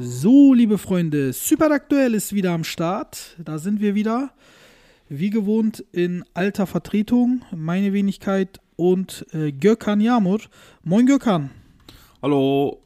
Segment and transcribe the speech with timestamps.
[0.00, 3.34] So, liebe Freunde, super aktuell ist wieder am Start.
[3.44, 4.30] Da sind wir wieder.
[5.08, 7.42] Wie gewohnt in alter Vertretung.
[7.50, 10.38] Meine Wenigkeit und äh, Gökhan Yamur.
[10.84, 11.50] Moin Gökhan.
[12.22, 12.80] Hallo.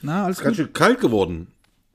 [0.00, 0.66] Na, alles Ist ganz gut?
[0.66, 1.48] schön kalt geworden.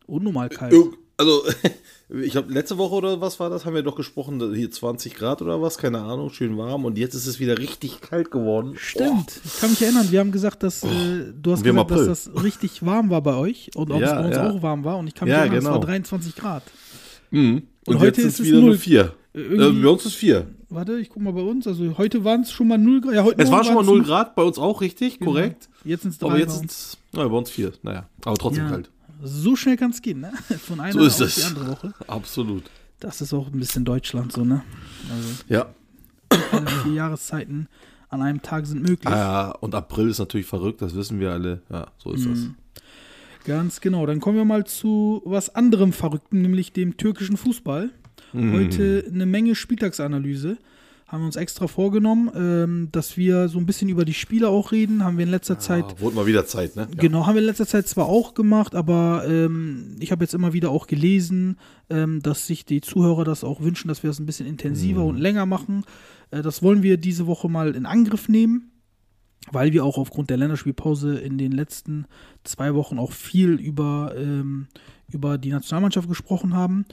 [0.07, 0.73] Unnormal kalt.
[1.15, 1.43] Also,
[2.09, 5.41] ich habe letzte Woche oder was war das, haben wir doch gesprochen, hier 20 Grad
[5.41, 8.73] oder was, keine Ahnung, schön warm und jetzt ist es wieder richtig kalt geworden.
[8.77, 9.39] Stimmt.
[9.45, 10.87] Ich kann mich erinnern, wir haben gesagt, dass äh,
[11.39, 14.19] du hast Wir gesagt, dass das richtig warm war bei euch und ob es Ja,
[14.21, 14.49] bei uns ja.
[14.49, 14.97] auch warm war.
[14.97, 15.85] Und ich kann mich Ja, erinnern, es war genau.
[15.85, 16.63] 23 Grad.
[17.31, 17.63] Mhm.
[17.85, 18.69] Und, Und heute jetzt ist es wieder null.
[18.71, 19.13] nur vier.
[19.33, 20.47] Äh, Äh, irgendwie- bei uns ist vier.
[20.69, 21.67] Warte, ich guck mal bei uns.
[21.67, 23.13] Also heute waren es schon mal 0 Grad.
[23.13, 25.31] Ja, heute Es war schon mal waren's 0 null- Grad, bei uns auch richtig, Genau.
[25.31, 25.69] korrekt.
[25.83, 26.73] Jetzt sind es drei Aber jetzt bei sind uns.
[26.73, 27.71] es, naja, bei uns vier.
[27.83, 28.69] Naja, aber trotzdem Ja.
[28.71, 28.89] kalt.
[29.21, 30.31] So schnell kann es gehen, ne?
[30.67, 31.35] Von einer So auf es.
[31.35, 31.93] die andere Woche.
[32.07, 32.63] Absolut.
[32.99, 34.61] Das ist auch ein bisschen Deutschland so, ne?
[35.11, 35.67] Also Ja.
[36.51, 37.67] alle vier Jahreszeiten
[38.09, 39.07] an einem Tag sind möglich.
[39.07, 39.51] Ah, ja.
[39.51, 41.61] Und April ist natürlich verrückt, das wissen wir alle.
[41.69, 42.55] Ja, so ist Mhm.
[43.45, 44.05] Ganz genau.
[44.05, 47.89] Dann kommen wir mal zu was anderem Verrückten, nämlich dem türkischen Fußball.
[48.33, 48.53] Mhm.
[48.53, 50.57] Heute eine Menge Spieltagsanalyse.
[51.09, 54.71] Haben wir uns extra vorgenommen, ähm, dass wir so ein bisschen über die Spiele auch
[54.71, 55.03] reden.
[55.03, 55.57] Haben wir in letzter.
[55.57, 56.87] Zeit Ah, wurde mal wieder Zeit, ne?
[56.93, 57.01] Ja.
[57.01, 60.53] Genau, haben wir in letzter Zeit zwar auch gemacht, aber ähm, ich habe jetzt immer
[60.53, 61.57] wieder auch gelesen,
[61.89, 65.17] ähm, dass sich die Zuhörer das auch wünschen, dass wir das ein bisschen intensiver und
[65.17, 65.83] länger machen.
[66.29, 68.69] Äh, das wollen wir diese Woche mal in Angriff nehmen,
[69.51, 72.05] weil wir auch aufgrund der Länderspielpause in den letzten
[72.43, 74.67] zwei Wochen auch viel über, ähm,
[75.11, 76.85] über die Nationalmannschaft gesprochen haben.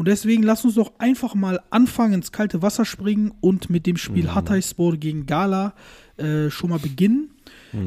[0.00, 3.98] Und deswegen lass uns doch einfach mal anfangen, ins kalte Wasser springen und mit dem
[3.98, 5.74] Spiel Hatayspor gegen Gala
[6.16, 7.28] äh, schon mal beginnen.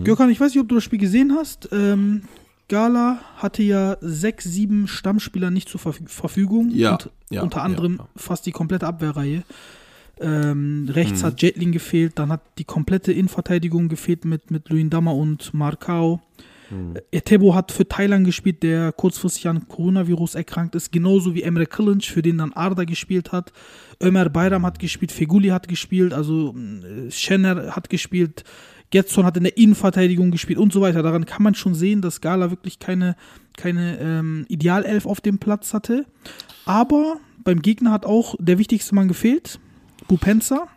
[0.04, 1.70] Gökhan, ich weiß nicht, ob du das Spiel gesehen hast.
[1.72, 2.22] Ähm,
[2.70, 6.70] Gala hatte ja sechs, sieben Stammspieler nicht zur Verf Verfügung.
[6.70, 8.08] Ja, und ja, unter anderem ja.
[8.16, 9.42] fast die komplette Abwehrreihe.
[10.22, 11.26] Ähm, rechts Mhm.
[11.26, 16.22] hat Jetling gefehlt, dann hat die komplette Innenverteidigung gefehlt mit, mit Luindama und Marcao.
[16.70, 16.96] Mhm.
[17.12, 22.10] Etebo hat für Thailand gespielt, der kurzfristig an Coronavirus erkrankt ist, genauso wie Emre Kılınç,
[22.10, 23.54] für den dann Arda gespielt hat.
[24.02, 28.44] Ömer Bayram hat gespielt, Feguli hat gespielt, also äh, Schenner hat gespielt,
[28.94, 31.02] Getson hat in der Innenverteidigung gespielt und so weiter.
[31.02, 33.16] Daran kann man schon sehen, dass Gala wirklich keine,
[33.58, 36.06] keine ähm, Idealelf auf dem Platz hatte.
[36.66, 39.60] Aber beim Gegner hat auch der wichtigste Mann gefehlt,
[40.08, 40.68] Bupenza.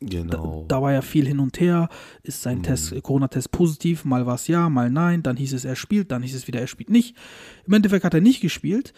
[0.00, 0.64] Genau.
[0.66, 1.88] Da war ja viel hin und her.
[2.22, 4.04] Ist sein Test, äh, Corona-Test positiv?
[4.04, 5.22] Mal war es ja, mal nein.
[5.22, 7.16] Dann hieß es, er spielt, dann hieß es wieder, er spielt nicht.
[7.66, 8.94] Im Endeffekt hat er nicht gespielt.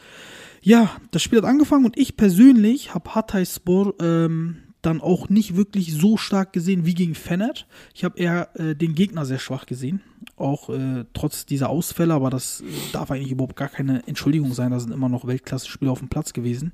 [0.63, 5.93] Ja, das Spiel hat angefangen und ich persönlich habe Hatayspor ähm, dann auch nicht wirklich
[5.93, 7.53] so stark gesehen wie gegen Fener.
[7.95, 10.03] Ich habe eher äh, den Gegner sehr schwach gesehen.
[10.37, 14.71] Auch äh, trotz dieser Ausfälle, aber das äh, darf eigentlich überhaupt gar keine Entschuldigung sein.
[14.71, 16.73] Da sind immer noch Weltklasse-Spieler auf dem Platz gewesen.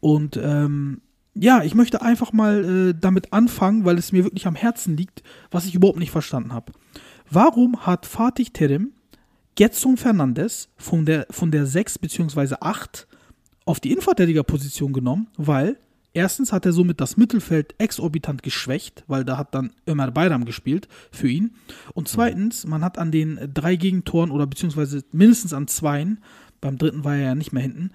[0.00, 1.00] Und ähm,
[1.34, 5.22] ja, ich möchte einfach mal äh, damit anfangen, weil es mir wirklich am Herzen liegt,
[5.50, 6.72] was ich überhaupt nicht verstanden habe.
[7.30, 8.92] Warum hat Fatih Terim
[9.54, 12.56] Getson Fernandes von der, von der 6 bzw.
[12.60, 13.06] 8
[13.64, 15.28] auf die Innenverteidigerposition genommen?
[15.36, 15.78] Weil
[16.14, 20.88] erstens hat er somit das Mittelfeld exorbitant geschwächt, weil da hat dann Ömer Bayram gespielt
[21.10, 21.52] für ihn.
[21.94, 26.22] Und zweitens, man hat an den drei Gegentoren oder beziehungsweise mindestens an zweien,
[26.60, 27.90] beim dritten war er ja nicht mehr hinten,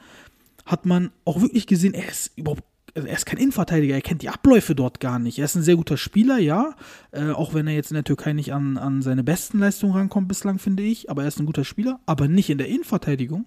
[0.66, 2.64] hat man auch wirklich gesehen, er ist überhaupt,
[3.06, 5.40] er ist kein Innenverteidiger, er kennt die Abläufe dort gar nicht.
[5.40, 6.76] Er ist ein sehr guter Spieler, ja,
[7.12, 10.28] äh, auch wenn er jetzt in der Türkei nicht an, an seine besten Leistungen rankommt
[10.28, 13.46] bislang, finde ich, aber er ist ein guter Spieler, aber nicht in der Innenverteidigung.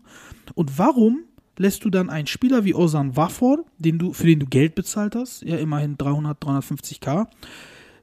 [0.55, 1.25] Und warum
[1.59, 5.15] lässt du dann einen Spieler wie Ozan Wafor, den du, für den du Geld bezahlt
[5.15, 7.27] hast, ja immerhin 300, 350k,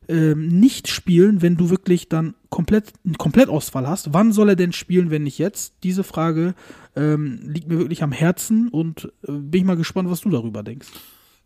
[0.10, 4.14] ähm, nicht spielen, wenn du wirklich dann komplett einen Komplettausfall hast.
[4.14, 5.74] Wann soll er denn spielen, wenn nicht jetzt?
[5.84, 6.56] Diese Frage
[6.96, 10.64] ähm, liegt mir wirklich am Herzen und äh, bin ich mal gespannt, was du darüber
[10.64, 10.88] denkst.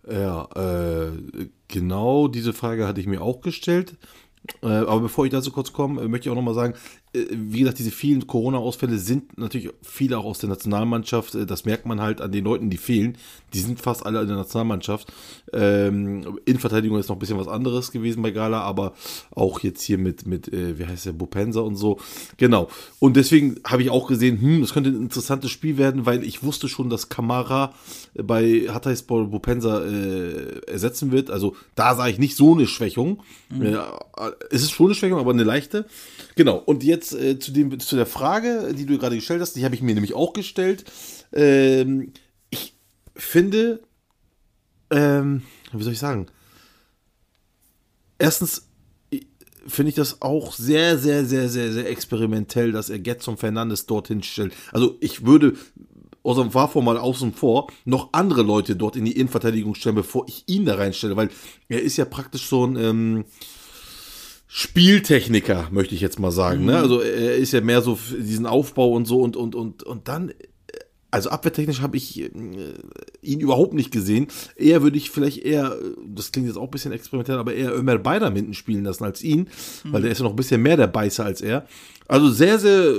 [0.10, 1.12] Ja, äh,
[1.68, 3.98] genau diese Frage hatte ich mir auch gestellt.
[4.64, 6.74] Äh, aber bevor ich dazu kurz komme, äh, möchte ich auch nochmal sagen,
[7.14, 11.36] wie gesagt, diese vielen Corona-Ausfälle sind natürlich viele auch aus der Nationalmannschaft.
[11.36, 13.18] Äh, das merkt man halt an den Leuten, die fehlen.
[13.54, 15.12] Die sind fast alle in der Nationalmannschaft.
[15.52, 18.94] Ähm, Innenverteidigung ist noch ein bisschen was anderes gewesen bei Gala, aber
[19.32, 22.00] auch jetzt hier mit, mit äh, wie heißt der, Bupensa und so.
[22.38, 22.70] Genau.
[23.00, 26.44] Und deswegen habe ich auch gesehen, hm, das könnte ein interessantes Spiel werden, weil ich
[26.44, 27.74] wusste schon, dass Kamara
[28.14, 31.30] äh, bei Hatayspor Bupensa äh, ersetzen wird.
[31.30, 33.22] Also da sah ich nicht so eine Schwächung.
[33.60, 33.76] Äh,
[34.50, 35.86] es ist schon eine Schwächung, aber eine leichte.
[36.36, 36.56] Genau.
[36.58, 39.76] Und jetzt äh, zu, dem, zu der Frage, die du gerade gestellt hast, die habe
[39.76, 40.86] ich mir nämlich auch gestellt.
[41.34, 42.14] Ähm,
[42.50, 42.74] ich
[43.16, 43.82] finde,
[44.90, 46.28] ähm, wie soll ich sagen?
[48.18, 48.68] Erstens
[49.68, 54.24] finde ich das auch sehr, sehr, sehr, sehr, sehr experimentell, dass er Getson Fernandes dorthin
[54.24, 54.54] stellt.
[54.72, 55.56] Also ich würde
[56.24, 60.28] aus dem Wafo mal außen vor noch andere Leute dort in die Innenverteidigung stellen, bevor
[60.28, 61.30] ich ihn da reinstelle, weil
[61.68, 63.26] er ist ja praktisch so ein ähm,
[64.54, 66.66] Spieltechniker, möchte ich jetzt mal sagen.
[66.66, 66.76] Ne?
[66.76, 70.10] Also er ist ja mehr so für diesen Aufbau und so und und und und
[70.10, 70.34] dann äh,
[71.10, 72.30] also abwehrtechnisch habe ich äh,
[73.22, 74.28] ihn überhaupt nicht gesehen.
[74.58, 77.98] Eher würde ich vielleicht eher, das klingt jetzt auch ein bisschen experimentell, aber eher Ömer
[77.98, 79.48] Beidam hinten spielen lassen als ihn,
[79.86, 81.66] weil der ist ja noch ein bisschen mehr der Beißer als er.
[82.10, 82.94] Also sehr, sehr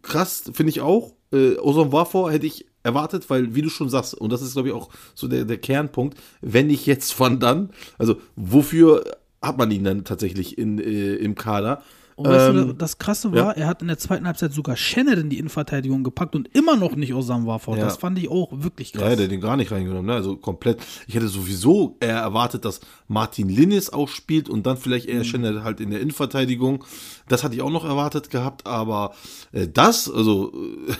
[0.00, 1.12] krass, finde ich auch.
[1.34, 4.68] Äh, Ozon Wafor hätte ich erwartet, weil, wie du schon sagst, und das ist, glaube
[4.68, 7.70] ich, auch so der, der Kernpunkt, wenn nicht jetzt, wann dann?
[7.98, 9.04] Also, wofür
[9.46, 11.82] hat man ihn dann tatsächlich in, äh, im Kader?
[12.16, 13.50] Und weißt Ähm, du, das Krasse war, ja.
[13.62, 16.94] er hat in der zweiten Halbzeit sogar Schenner in die Innenverteidigung gepackt und immer noch
[16.94, 17.76] nicht Osam war vor.
[17.76, 17.84] Ja.
[17.84, 19.02] Das fand ich auch wirklich krass.
[19.02, 20.14] Ja, der hat den gar nicht reingenommen, ne?
[20.14, 20.78] Also komplett.
[21.08, 25.64] Ich hätte sowieso eher erwartet, dass Martin Linnes auch spielt und dann vielleicht eher Schenner
[25.64, 26.84] halt in der Innenverteidigung.
[27.28, 29.14] Das hatte ich auch noch erwartet gehabt, aber
[29.50, 30.52] äh, das, also,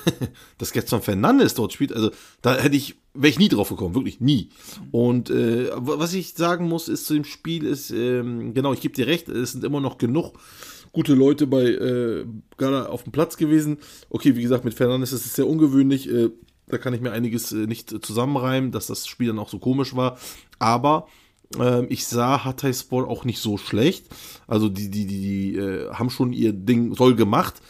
[0.59, 2.11] dass Gerson Fernandes dort spielt, also
[2.43, 4.51] da hätte ich, wäre ich nie drauf gekommen, wirklich nie.
[4.91, 8.81] Und äh, wa- was ich sagen muss, ist zu dem Spiel, ist, ähm, genau, ich
[8.81, 10.35] gebe dir recht, es sind immer noch genug
[10.93, 12.25] gute Leute bei äh,
[12.57, 13.79] Gala auf dem Platz gewesen.
[14.11, 16.09] Okay, wie gesagt, mit Fernandes ist es sehr ungewöhnlich.
[16.09, 16.31] Äh,
[16.67, 19.97] da kann ich mir einiges äh, nicht zusammenreimen, dass das Spiel dann auch so komisch
[19.97, 20.19] war.
[20.61, 21.09] Aber
[21.59, 24.07] ähm, ich sah Hatayspor auch nicht so schlecht.
[24.47, 27.61] Also die, die, die, die äh, haben schon ihr Ding soll gemacht.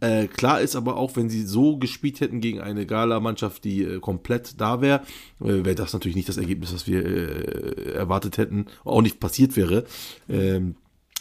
[0.00, 3.98] Äh, klar ist aber auch, wenn sie so gespielt hätten gegen eine Gala-Mannschaft, die äh,
[4.00, 5.00] komplett da wäre,
[5.40, 9.56] äh, wäre das natürlich nicht das Ergebnis, das wir äh, erwartet hätten, auch nicht passiert
[9.56, 9.84] wäre.
[10.28, 10.76] Ähm,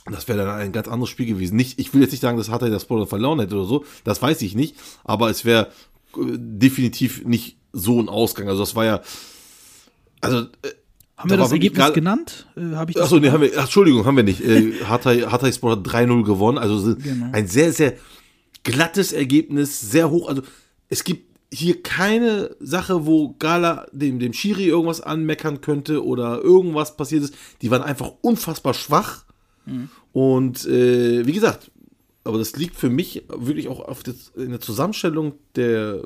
[0.09, 1.55] das wäre dann ein ganz anderes Spiel gewesen.
[1.55, 4.21] Nicht, ich will jetzt nicht sagen, dass Hatay das Sport verloren hätte oder so, das
[4.21, 5.67] weiß ich nicht, aber es wäre
[6.15, 8.47] äh, definitiv nicht so ein Ausgang.
[8.47, 9.01] Also das war ja,
[10.21, 10.43] also äh,
[11.17, 12.47] Haben da wir das Ergebnis gerade- genannt?
[12.55, 14.41] Äh, Hab ich das Achso, nee, haben wir, ach, Entschuldigung, haben wir nicht.
[14.41, 17.27] Äh, Hatay, Hatay Sport hat 3-0 gewonnen, also so Genau.
[17.33, 17.93] ein sehr, sehr
[18.67, 20.27] glattes Ergebnis, sehr hoch.
[20.29, 20.41] Also
[20.89, 26.97] es gibt hier keine Sache, wo Gala dem, dem Schiri irgendwas anmeckern könnte oder irgendwas
[26.97, 27.33] passiert ist.
[27.61, 29.23] Die waren einfach unfassbar schwach.
[30.13, 31.71] Und äh, wie gesagt,
[32.23, 36.03] aber das liegt für mich wirklich auch auf das, in der Zusammenstellung der,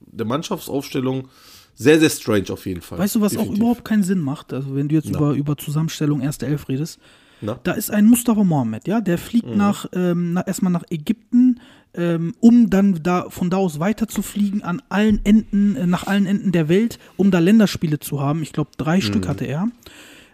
[0.00, 1.28] der Mannschaftsaufstellung
[1.74, 2.98] sehr, sehr strange auf jeden Fall.
[2.98, 3.58] Weißt du, was auch Definitiv.
[3.60, 4.52] überhaupt keinen Sinn macht?
[4.52, 5.18] Also, wenn du jetzt Na.
[5.18, 6.98] über, über Zusammenstellung erste Elf redest.
[7.42, 7.60] Na?
[7.64, 9.56] Da ist ein Mustafa Mohammed, ja, der fliegt Mhm.
[9.58, 11.60] nach, ähm, nach, erstmal nach Ägypten,
[11.96, 16.06] ähm, um dann da von da aus weiter zu fliegen an allen Enden, äh, nach
[16.06, 18.42] allen Enden der Welt, um da Länderspiele zu haben.
[18.42, 19.02] Ich glaube, drei Mhm.
[19.02, 19.68] Stück hatte er.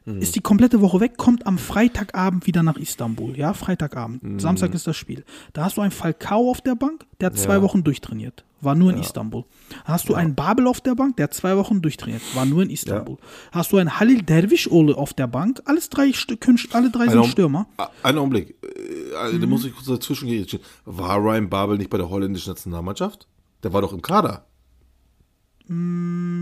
[0.04, 3.37] Ist die komplette Woche weg, kommt am Freitagabend wieder nach Istanbul.
[3.37, 4.22] Ja, Freitagabend.
[4.22, 4.40] Mhm.
[4.40, 5.25] Samstag ist das Spiel.
[5.52, 7.62] Da hast du einen Falcao auf der Bank, der hat zwei Ja.
[7.62, 8.44] Wochen durchtrainiert.
[8.60, 9.44] War nur in Istanbul.
[9.84, 12.22] Hast du einen Babel auf der Bank, der hat zwei Wochen durchtrainiert.
[12.34, 13.16] War nur in Istanbul.
[13.50, 15.60] Hast du einen Halil Derwisch-Ole auf der Bank.
[15.64, 16.12] Alles drei,
[16.72, 17.66] alle drei sind Stürmer.
[18.04, 18.54] Einen Augenblick.
[18.62, 20.46] Äh, also, Da muss ich kurz dazwischen gehen.
[20.84, 23.26] War Ryan Babel nicht bei der holländischen Nationalmannschaft?
[23.64, 24.46] Der war doch im Kader.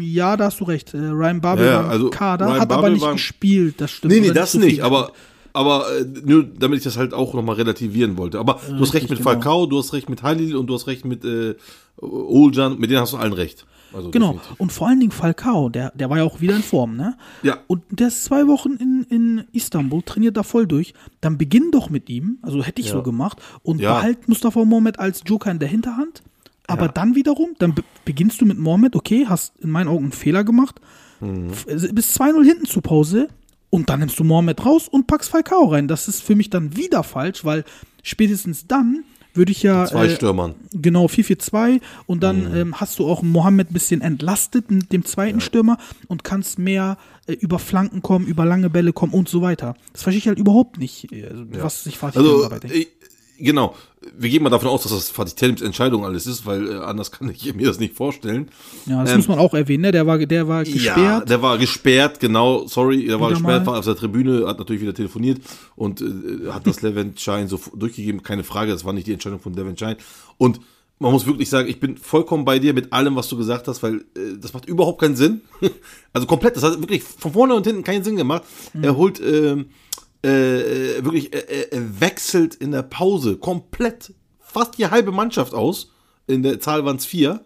[0.03, 0.95] Ja, da hast du recht.
[0.95, 3.81] Äh, Ryan Babel Ja, war also Kader, Ryan hat aber Babel nicht war- gespielt.
[3.81, 4.13] Das stimmt.
[4.13, 4.75] Nee, nee, Oder das nicht.
[4.77, 5.13] viel Aber,
[5.53, 8.39] aber äh, nur damit ich das halt auch nochmal relativieren wollte.
[8.39, 9.31] Aber du hast recht mit genau.
[9.31, 11.55] Falcao, du hast recht mit Halil und du hast recht mit äh,
[12.01, 12.79] Oljan.
[12.79, 13.67] Mit denen hast du allen recht.
[13.93, 14.33] Also Genau.
[14.35, 14.61] definitiv.
[14.61, 17.17] Und vor allen Dingen Falcao, der, der war ja auch wieder in Form, ne?
[17.43, 17.59] Ja.
[17.67, 20.95] Und der ist zwei Wochen in, in Istanbul, trainiert da voll durch.
[21.21, 22.93] Dann beginn doch mit ihm, also hätte ich Ja.
[22.95, 23.95] so gemacht, und Ja.
[23.95, 26.23] behalt Mustafa Mohamed als Joker in der Hinterhand.
[26.71, 26.93] Aber Ja.
[26.93, 30.45] dann wiederum, dann be beginnst du mit Mohamed, okay, hast in meinen Augen einen Fehler
[30.45, 30.81] gemacht,
[31.21, 31.51] Mhm.
[31.67, 33.29] Äh, bis 2-0 hinten zur Pause
[33.69, 35.87] und dann nimmst du Mohamed raus und packst Falcao rein.
[35.87, 37.65] Das ist für mich dann wieder falsch, weil
[38.03, 40.55] spätestens dann würde ich ja Zwei äh, Stürmern.
[40.73, 42.57] Genau, 4-4-2 und dann Mhm.
[42.57, 45.77] ähm, hast du auch Mohammed ein bisschen entlastet mit dem zweiten Stürmer
[46.09, 46.97] und kannst mehr
[47.27, 49.75] äh, über Flanken kommen, über lange Bälle kommen und so weiter.
[49.93, 52.89] Das verstehe ich halt überhaupt nicht, äh, was sich Fatih Also, dabei denkt.
[53.41, 53.75] Äh, genau.
[54.19, 57.11] Wir gehen mal davon aus, dass das Fatih Telims Entscheidung alles ist, weil äh, anders
[57.11, 58.49] kann ich mir das nicht vorstellen.
[58.87, 59.93] Ja, das ähm, muss man auch erwähnen, ne?
[59.93, 61.29] Der war, der war Ja, gesperrt.
[61.31, 63.73] der war gesperrt, genau, sorry, der war Wieder gesperrt, mal.
[63.73, 65.41] war auf der Tribüne, hat natürlich wieder telefoniert
[65.77, 69.53] und äh, hat das Levent-Schein so durchgegeben, keine Frage, das war nicht die Entscheidung von
[69.53, 69.97] Levent-Schein.
[70.39, 70.61] Und
[70.99, 73.83] man muss wirklich sagen, ich bin vollkommen bei dir mit allem, was du gesagt hast,
[73.83, 75.41] weil äh, das macht überhaupt keinen Sinn.
[76.13, 78.43] also komplett, das hat wirklich von vorne und hinten keinen Sinn gemacht.
[78.81, 79.67] Er holt ähm,
[80.23, 85.93] äh, wirklich, er, er wechselt in der Pause komplett fast die halbe Mannschaft aus.
[86.27, 87.45] In der Zahl waren es vier.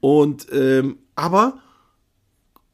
[0.00, 1.58] Und ähm, aber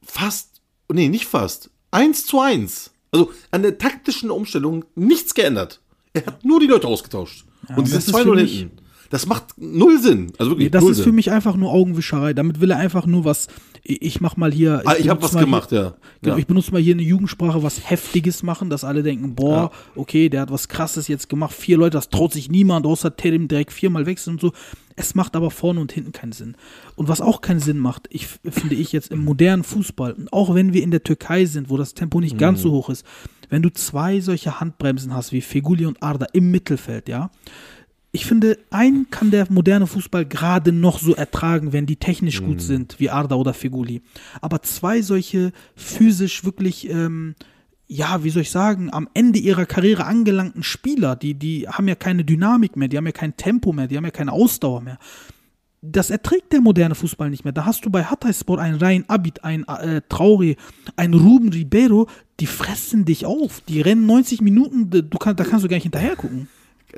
[0.03, 0.61] fast,
[0.93, 2.93] nee, nicht fast, eins zu eins.
[3.11, 5.81] Also an der taktischen Umstellung nichts geändert.
[6.13, 7.45] Er hat nur die Leute ausgetauscht.
[7.77, 8.77] und die das sind ist für 2-0 mich- hinten.
[9.11, 10.33] Das macht null Sinn.
[10.39, 11.05] Also wirklich Nee, das ist Sinn.
[11.05, 12.33] für mich einfach nur Augenwischerei.
[12.35, 13.49] Damit will er einfach nur was.
[13.83, 14.83] Ich ich mach mal hier.
[14.85, 15.95] Ah, ich habe was gemacht, hier, ja.
[16.23, 16.41] Genau, ja.
[16.41, 20.41] ich benutze mal hier eine Jugendsprache, was Heftiges machen, dass alle denken, boah, okay, der
[20.43, 21.55] hat was Krasses jetzt gemacht.
[21.55, 24.53] Vier Leute, das traut sich niemand, außer Terim direkt viermal wechseln und so.
[24.99, 26.57] Es macht aber vorne und hinten keinen Sinn.
[26.95, 30.73] Und was auch keinen Sinn macht, ich finde ich jetzt im modernen Fußball, auch wenn
[30.73, 32.63] wir in der Türkei sind, wo das Tempo nicht ganz Mhm.
[32.63, 33.05] so hoch ist,
[33.51, 37.31] wenn du zwei solche Handbremsen hast wie Feguli und Arda im Mittelfeld, ja,
[38.13, 42.47] ich finde, einen kann der moderne Fußball gerade noch so ertragen, wenn die technisch Mhm.
[42.47, 44.01] gut sind, wie Arda oder Feguli.
[44.41, 47.35] Aber zwei solche physisch wirklich, ähm,
[47.89, 51.95] ja, wie soll ich sagen, am Ende ihrer Karriere angelangten Spieler, die, die haben ja
[51.95, 54.99] keine Dynamik mehr, die haben ja kein Tempo mehr, die haben ja keine Ausdauer mehr.
[55.83, 57.53] Das erträgt der moderne Fußball nicht mehr.
[57.53, 60.57] Da hast du bei Hatayspor einen Rhein Abid, einen äh, Traore,
[60.97, 62.09] einen Ruben Ribeiro,
[62.41, 63.61] die fressen dich auf.
[63.69, 66.49] Die rennen 90 Minuten, du kann, da kannst du gar nicht hinterher gucken.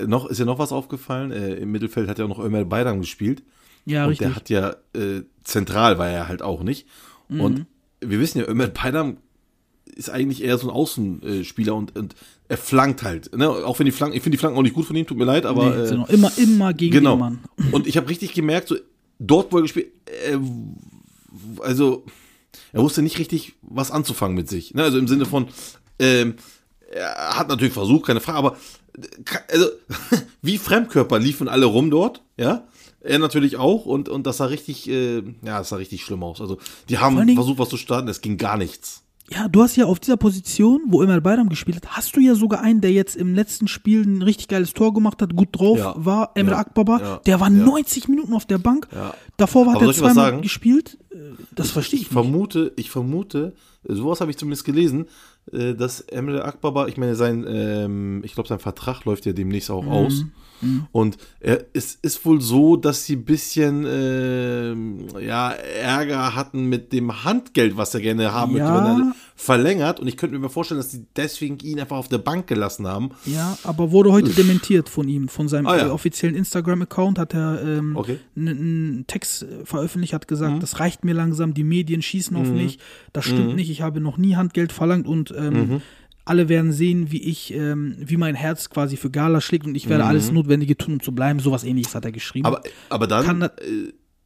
[0.06, 1.32] Noch ist ja noch was aufgefallen.
[1.32, 3.42] Äh, Im Mittelfeld hat ja auch noch Ömer Beidam gespielt.
[3.84, 4.26] Ja, und richtig.
[4.26, 6.86] der hat ja äh, zentral war er halt auch nicht.
[7.28, 7.40] Mhm.
[7.40, 7.66] Und
[8.00, 9.18] wir wissen ja, Ömer Beidam
[9.94, 12.14] ist eigentlich eher so ein Außenspieler und, und
[12.48, 13.36] er flankt halt.
[13.36, 13.48] Ne?
[13.48, 15.24] Auch wenn die Flanken, ich finde die Flanken auch nicht gut von ihm, tut mir
[15.24, 17.16] leid, aber nee, noch immer, immer gegen genau.
[17.16, 17.38] den Mann.
[17.72, 18.76] Und ich habe richtig gemerkt, so
[19.18, 20.38] dort, wo er gespielt, äh,
[21.60, 22.04] also
[22.72, 24.74] er wusste nicht richtig, was anzufangen mit sich.
[24.74, 24.82] Ne?
[24.82, 25.48] Also im Sinne von,
[25.98, 26.34] ähm,
[26.90, 28.56] er hat natürlich versucht, keine Frage, aber
[28.98, 29.66] äh, also,
[30.42, 32.64] wie Fremdkörper liefen alle rum dort, ja.
[33.00, 36.40] Er natürlich auch und, und das sah richtig, äh, ja, das sah richtig schlimm aus.
[36.40, 39.04] Also, die haben Dingen- versucht, was zu starten, es ging gar nichts.
[39.30, 42.34] Ja, du hast ja auf dieser Position, wo Ömer Bayram gespielt hat, hast du ja
[42.34, 45.78] sogar einen, der jetzt im letzten Spiel ein richtig geiles Tor gemacht hat, gut drauf
[45.78, 45.94] Ja.
[45.98, 46.58] war, Emre Ja.
[46.60, 46.98] Akbaba.
[47.00, 47.16] Ja.
[47.26, 47.54] Der war Ja.
[47.64, 48.88] 90 Minuten auf der Bank.
[48.92, 49.12] Ja.
[49.36, 50.96] Davor war was zweimal gespielt.
[51.10, 51.16] Äh,
[51.54, 52.14] Das verstehe ich Ich nicht.
[52.14, 53.54] vermute, ich vermute,
[53.84, 55.06] sowas habe ich zumindest gelesen,
[55.74, 59.74] dass Emre Akbaba, ich meine, sein, ähm, ich glaube, sein Vertrag läuft ja demnächst Mhm.
[59.76, 60.24] auch aus.
[60.90, 66.92] Und er, es ist wohl so, dass sie ein bisschen ähm, ja, Ärger hatten mit
[66.92, 68.74] dem Handgeld, was er gerne haben möchte, Ja.
[68.74, 70.00] wenn er verlängert.
[70.00, 73.10] Und ich könnte mir vorstellen, dass sie deswegen ihn einfach auf der Bank gelassen haben.
[73.24, 75.86] Ja, aber wurde heute dementiert von ihm, von seinem Ah, ja.
[75.86, 78.18] äh, offiziellen Instagram-Account hat er ähm, Okay.
[78.34, 78.48] Mhm.
[78.48, 82.78] einen Text äh, veröffentlicht, hat gesagt, das reicht mir langsam, die Medien schießen auf mich,
[83.12, 85.82] das stimmt nicht, ich habe noch nie Handgeld verlangt und ähm, Mhm.
[86.24, 89.88] alle werden sehen, wie ich, ähm, wie mein Herz quasi für Gala schlägt und ich
[89.88, 91.38] werde alles Notwendige tun, um zu bleiben.
[91.38, 92.48] Sowas ähnliches hat er geschrieben.
[92.48, 92.54] Mhm.
[92.54, 93.48] Aber, aber dann Kann äh,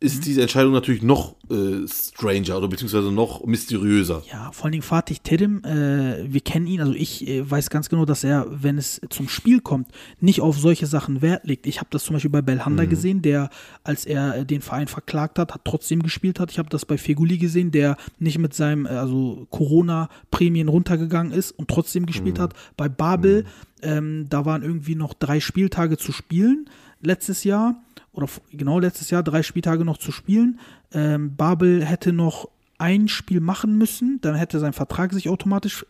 [0.02, 4.23] ist diese Entscheidung natürlich noch äh, stranger oder beziehungsweise noch mysteriöser.
[4.30, 7.88] Ja, vor allen Dingen Fatih Terim, äh, wir kennen ihn, also ich äh, weiß ganz
[7.88, 9.88] genau, dass er, wenn es zum Spiel kommt,
[10.21, 11.66] nicht auf solche Sachen Wert legt.
[11.66, 13.49] Ich habe das zum Beispiel bei Belhanda gesehen, der,
[13.85, 16.50] als er äh, den Verein verklagt hat, hat trotzdem gespielt hat.
[16.50, 21.52] Ich habe das bei Feguli gesehen, der nicht mit seinem, äh, also Corona-Prämien runtergegangen ist
[21.52, 22.54] und trotzdem gespielt hat.
[22.76, 23.44] Bei Babel,
[23.82, 26.66] ähm, da waren irgendwie noch drei Spieltage zu spielen
[27.02, 27.82] letztes Jahr
[28.12, 30.61] oder genau letztes Jahr drei Spieltage noch zu spielen.
[30.92, 35.87] Ähm, Babel hätte noch ein Spiel machen müssen, dann hätte sein Vertrag sich automatisch,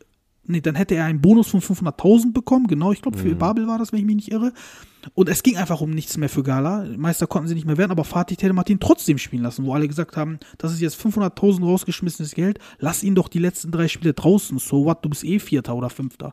[0.47, 3.79] nee, dann hätte er einen Bonus von 500.000 bekommen, genau, ich glaube für Babel war
[3.79, 4.53] das, wenn ich mich nicht irre.
[5.15, 6.87] Und es ging einfach um nichts mehr für Gala.
[6.97, 9.75] Meister konnten sie nicht mehr werden, aber Fatih Terim hat ihn trotzdem spielen lassen, wo
[9.75, 13.89] alle gesagt haben, das ist jetzt 500.000 rausgeschmissenes Geld, lass ihn doch die letzten drei
[13.89, 16.33] Spiele draußen, so what, du bist eh Vierter oder Fünfter.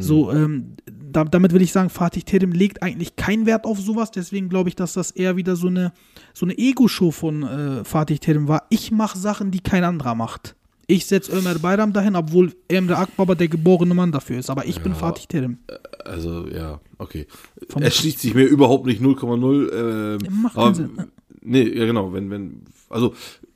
[0.00, 4.10] So, ähm, da, damit will ich sagen, Fatih Terim legt eigentlich keinen Wert auf sowas,
[4.10, 5.92] deswegen glaube ich, dass das eher wieder so eine,
[6.34, 8.64] so eine Ego-Show von äh, Fatih Terim war.
[8.70, 10.54] Ich mache Sachen, die kein anderer macht.
[10.90, 14.80] Ich setze Ömer Bayram dahin, obwohl Emre Akbaba der geborene Mann dafür ist, aber ich
[14.80, 15.58] bin Fatih Terim.
[16.02, 17.26] Also, ja, okay.
[17.68, 19.70] Vom- er schließt sich mir überhaupt nicht 0,0.
[19.70, 21.08] Ähm, Macht aber, Sinn, ne?
[21.42, 22.14] Nee, ja, genau.
[22.14, 23.12] Wenn, wenn, also,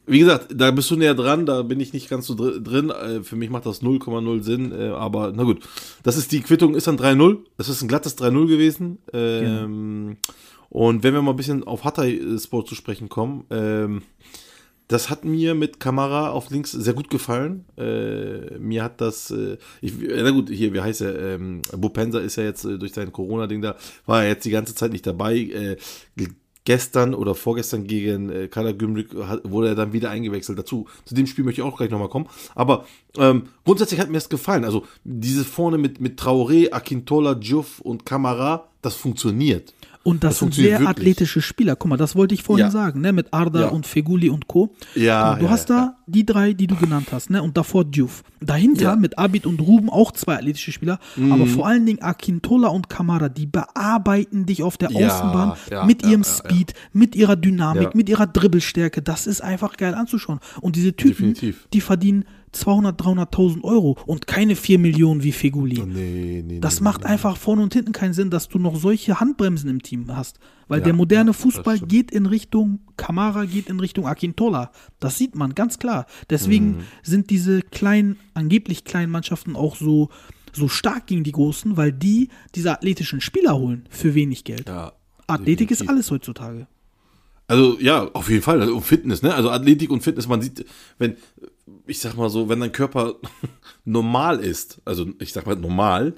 [0.07, 2.91] wie gesagt, da bist du näher dran, da bin ich nicht ganz so dr drin.
[2.91, 5.61] Äh, für mich macht das 0,0 Sinn, äh, aber na gut.
[6.03, 7.39] Das ist die Quittung, ist dann 3-0.
[7.57, 8.99] Es ist ein glattes 3-0 gewesen.
[9.15, 10.19] Ähm,
[10.69, 14.03] Und wenn wir mal ein bisschen auf Hatay äh, Sport zu sprechen kommen, ähm,
[14.89, 17.65] das hat mir mit Kamera auf links sehr gut gefallen.
[17.79, 21.19] Äh, mir hat das, äh, ich, na gut, hier, wie heißt er?
[21.19, 24.75] Ähm, Bupensa ist ja jetzt äh, durch sein Corona-Ding da, war er jetzt die ganze
[24.75, 25.37] Zeit nicht dabei.
[25.37, 25.77] Äh,
[26.17, 26.29] ge-
[26.65, 30.59] gestern oder vorgestern gegen äh, Karagümrük hat- wurde er dann wieder eingewechselt.
[30.59, 32.27] Dazu, zu dem Spiel möchte ich auch gleich nochmal kommen.
[32.55, 32.87] Aber
[33.17, 34.65] ähm, grundsätzlich hat mir das gefallen.
[34.65, 39.75] Also diese vorne mit, mit Traoré, Akintola, Diouf und Kamera, das funktioniert.
[40.05, 40.89] Und das, Das sind sehr wirklich.
[40.89, 41.77] athletische Spieler.
[41.77, 42.71] Guck mal, das wollte ich vorhin Ja.
[42.73, 43.13] sagen, ne?
[43.13, 43.69] Mit Arda Ja.
[43.69, 44.75] und Feguli und Co.
[44.97, 47.41] Ja, mal, du hast da die drei, die du genannt hast, ne?
[47.43, 48.25] Und davor Diouf.
[48.41, 51.31] Dahinter mit Abid und Ruben auch zwei athletische Spieler, Mhm.
[51.33, 55.55] aber vor allen Dingen Akintola und Kamara, die bearbeiten dich auf der Außenbahn
[55.87, 56.25] mit ihrem.
[56.25, 59.03] Speed, mit ihrer Dynamik, mit ihrer Dribbelstärke.
[59.03, 60.41] Das ist einfach geil anzuschauen.
[60.61, 61.69] Und diese Typen, Definitiv.
[61.73, 65.83] die verdienen 200, 300.000 Euro und keine 4 Millionen wie Feguli.
[65.85, 69.21] Nee, nee, Das nee, macht einfach vorne und hinten keinen Sinn, dass du noch solche
[69.21, 70.39] Handbremsen im Team hast.
[70.69, 74.71] Weil Ja, der moderne Fußball geht in Richtung, Kamara geht in Richtung Akintola.
[75.01, 76.07] Das sieht man ganz klar.
[76.31, 76.81] Deswegen Mhm.
[77.03, 80.11] sind diese kleinen, angeblich kleinen Mannschaften auch so,
[80.53, 84.69] so stark gegen die großen, weil die diese athletischen Spieler holen für wenig Geld.
[84.69, 84.93] Ja,
[85.27, 85.89] Athletik ist definitiv.
[85.91, 86.67] alles heutzutage.
[87.53, 88.63] Also ja, auf jeden Fall.
[88.63, 89.35] Also, und Fitness, ne?
[89.35, 90.65] Also Athletik und Fitness, man sieht,
[90.97, 91.19] wenn,
[91.87, 93.17] ich sag mal so, wenn dein Körper
[93.85, 96.15] normal ist, also ich sag mal normal,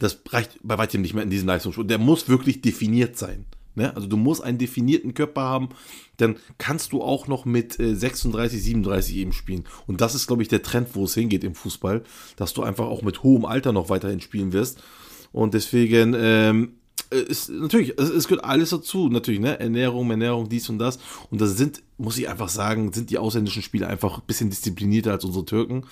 [0.00, 1.88] das reicht bei weitem nicht mehr in diesem Leistungssport.
[1.88, 3.46] Der muss wirklich definiert sein.
[3.76, 3.94] Ne?
[3.94, 5.68] Also du musst einen definierten Körper haben,
[6.16, 9.66] dann kannst du auch noch mit äh, 36, 37 eben spielen.
[9.86, 12.02] Und das ist, glaube ich, der Trend, wo es hingeht im Fußball,
[12.34, 14.82] dass du einfach auch mit hohem Alter noch weiterhin spielen wirst.
[15.30, 16.85] Und deswegen ähm, äh,
[17.18, 19.58] ist natürlich, es, es gehört alles dazu, natürlich, ne?
[19.58, 20.98] Ernährung, Ernährung, dies und das.
[21.30, 25.12] Und das sind, muss ich einfach sagen, sind die ausländischen Spieler einfach ein bisschen disziplinierter
[25.12, 25.84] als unsere Türken.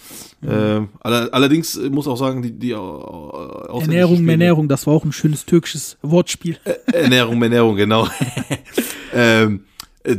[0.47, 4.87] Ähm, aller, allerdings äh, muss auch sagen, die, die äh, ausländischen Ernährung, Spieler- Ernährung, das
[4.87, 6.59] war auch ein schönes türkisches Wortspiel.
[6.87, 8.09] Ernährung, Ernährung, genau.
[9.14, 9.74] ähm, äh,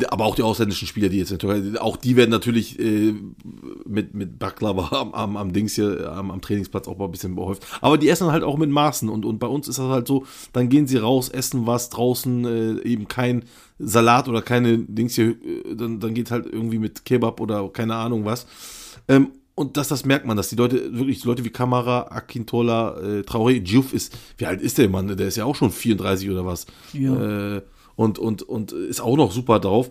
[0.10, 3.14] aber auch die ausländischen Spieler, die jetzt in der Türkei, auch die werden natürlich äh,
[3.86, 7.36] mit, mit Baklava am, am, am Dings hier, am, am Trainingsplatz auch mal ein bisschen
[7.36, 7.66] behäuft.
[7.82, 10.26] Aber die essen halt auch mit Maßen und, und bei uns ist das halt so,
[10.54, 13.44] dann gehen sie raus, essen was draußen, äh, eben kein
[13.78, 17.96] Salat oder keine Dings hier, äh, dann, dann geht halt irgendwie mit Kebab oder keine
[17.96, 18.48] Ahnung was.
[19.08, 23.22] Ähm, und das, das merkt man, dass die Leute, wirklich Leute wie Kamara, Akintola, äh,
[23.22, 25.16] Traoré, Diouf ist, wie alt ist der Mann?
[25.16, 26.66] Der ist ja auch schon 34 oder was.
[26.92, 27.56] Ja.
[27.58, 27.62] Äh,
[27.96, 29.90] und, und, und ist auch noch super drauf.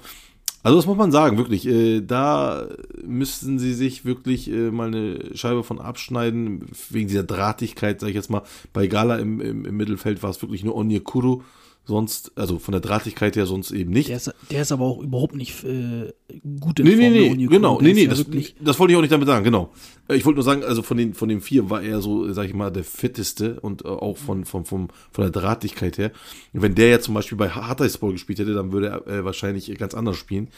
[0.63, 1.67] Also das muss man sagen, wirklich.
[1.67, 2.69] Äh, da
[3.05, 8.15] müssten sie sich wirklich äh, mal eine Scheibe von abschneiden, wegen dieser Drahtigkeit, sag ich
[8.15, 8.43] jetzt mal.
[8.73, 11.43] Bei Gala im, im, im Mittelfeld war es wirklich nur Onyekuru,
[11.87, 14.09] sonst, also von der Drahtigkeit her sonst eben nicht.
[14.09, 16.13] Der ist, der ist aber auch überhaupt nicht äh,
[16.61, 17.57] gut in Nee, nee, Form, der nee, Onyekuru.
[17.57, 18.25] genau, nee, nee, ja das,
[18.61, 19.71] das wollte ich auch nicht damit sagen, genau.
[20.09, 22.47] Äh, Ich wollte nur sagen, also von den, von den vier war er so, sag
[22.47, 26.11] ich mal, der fitteste und äh, auch von, von, von, von der Drahtigkeit her.
[26.53, 29.93] Wenn der jetzt zum Beispiel bei Hatayspor gespielt hätte, dann würde er äh, wahrscheinlich ganz
[29.95, 30.49] anders spielen.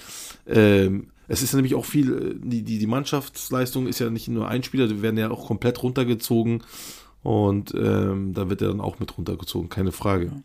[0.46, 4.28] Ähm, es ist ja nämlich auch viel, äh, die, die, die Mannschaftsleistung ist ja nicht
[4.28, 6.62] nur ein Spieler, die werden ja auch komplett runtergezogen
[7.22, 10.26] und ähm, da wird er dann auch mit runtergezogen, keine Frage.
[10.26, 10.42] ja.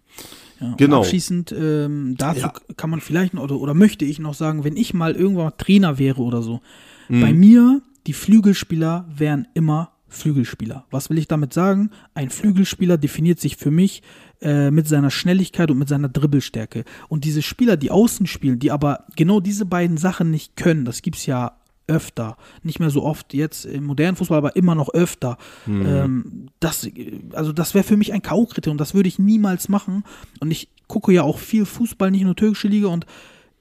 [0.77, 0.97] Genau.
[0.97, 2.53] Und abschließend, ähm, dazu Ja.
[2.77, 5.97] kann man vielleicht noch, oder, oder möchte ich noch sagen, wenn ich mal irgendwann Trainer
[5.99, 6.61] wäre oder so,
[7.09, 7.21] Mhm.
[7.21, 10.85] bei mir, die Flügelspieler wären immer Flügelspieler.
[10.91, 11.89] Was will ich damit sagen?
[12.13, 14.01] Ein Flügelspieler definiert sich für mich
[14.41, 16.83] äh, mit seiner Schnelligkeit und mit seiner Dribbelstärke.
[17.09, 21.01] Und diese Spieler, die außen spielen, die aber genau diese beiden Sachen nicht können, das
[21.01, 21.53] gibt's ja
[21.91, 25.37] öfter, nicht mehr so oft jetzt im modernen Fußball, aber immer noch öfter.
[25.67, 26.87] Ähm, das,
[27.33, 30.03] also das wäre für mich ein K.O.-Kriterium, das würde ich niemals machen.
[30.39, 33.05] Und ich gucke ja auch viel Fußball, nicht nur türkische Liga und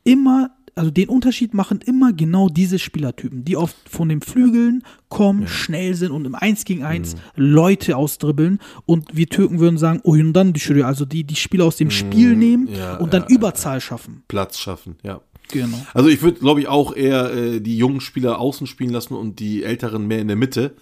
[0.05, 5.47] immer, also den Unterschied machen immer genau diese Spielertypen, die oft von den Flügeln kommen,
[5.47, 8.61] schnell sind und im 1 gegen 1 Leute ausdribbeln.
[8.87, 11.91] Und wir Türken würden sagen, oh, und dann die also die die Spieler aus dem
[11.91, 14.23] Spiel nehmen ja, und dann ja, ja, Überzahl schaffen.
[14.29, 15.21] Platz schaffen, ja.
[15.53, 15.87] Genau.
[15.95, 19.41] Also ich würde, glaube ich, auch eher äh, die jungen Spieler außen spielen lassen und
[19.41, 20.75] die älteren mehr in der Mitte,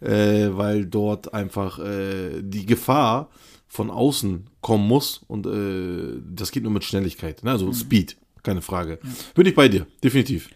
[0.00, 3.30] äh, weil dort einfach äh, die Gefahr
[3.68, 7.52] von außen kommen muss und äh, das geht nur mit Schnelligkeit, ne?
[7.52, 8.98] also Speed, keine Frage.
[9.34, 10.50] Bin ich bei dir, definitiv.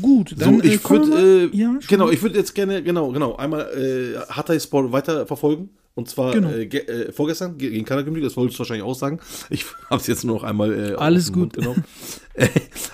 [0.00, 3.36] Gut, dann so, ich wir würde, äh, ja, genau, ich würde jetzt gerne, genau, genau,
[3.36, 5.68] einmal äh, Hatay Sport weiter verfolgen.
[5.94, 6.50] Und zwar Genau.
[6.50, 9.18] äh, ge- äh, vorgestern ge- gegen Karagümrük, das wolltest du wahrscheinlich auch sagen.
[9.50, 11.52] Ich habe es jetzt nur noch einmal äh, Alles gut.
[11.54, 11.84] Genommen.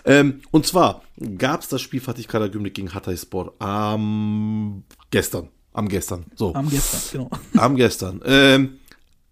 [0.05, 1.03] ähm, und zwar
[1.39, 5.49] gab es das Spiel Fatih Karagümrük gegen Hatay Sport am gestern.
[5.73, 6.25] Am gestern.
[6.35, 6.55] So.
[6.55, 7.31] am gestern, genau.
[7.63, 8.21] Am gestern.
[8.25, 8.79] Ähm,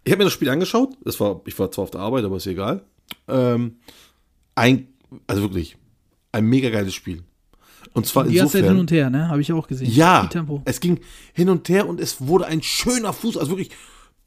[0.05, 0.91] ich habe mir das Spiel angeschaut.
[1.03, 2.85] Das war, ich war zwar auf der Arbeit, aber ist egal.
[3.29, 3.77] Ähm,
[4.55, 4.89] ein,
[5.27, 5.79] also wirklich,
[6.33, 7.23] ein mega geiles Spiel.
[7.95, 8.81] Und zwar Die ganze Zeit hin insofern.
[8.81, 9.29] und her, ne?
[9.29, 9.91] Habe ich auch gesehen.
[9.91, 10.29] Ja,
[10.67, 11.01] es ging
[11.33, 13.71] hin und her und es wurde ein schöner Fuß, also wirklich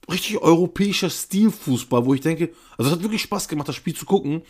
[0.09, 4.05] richtig europäischer Stilfußball, wo ich denke, also es hat wirklich Spaß gemacht, das Spiel zu
[4.05, 4.41] gucken.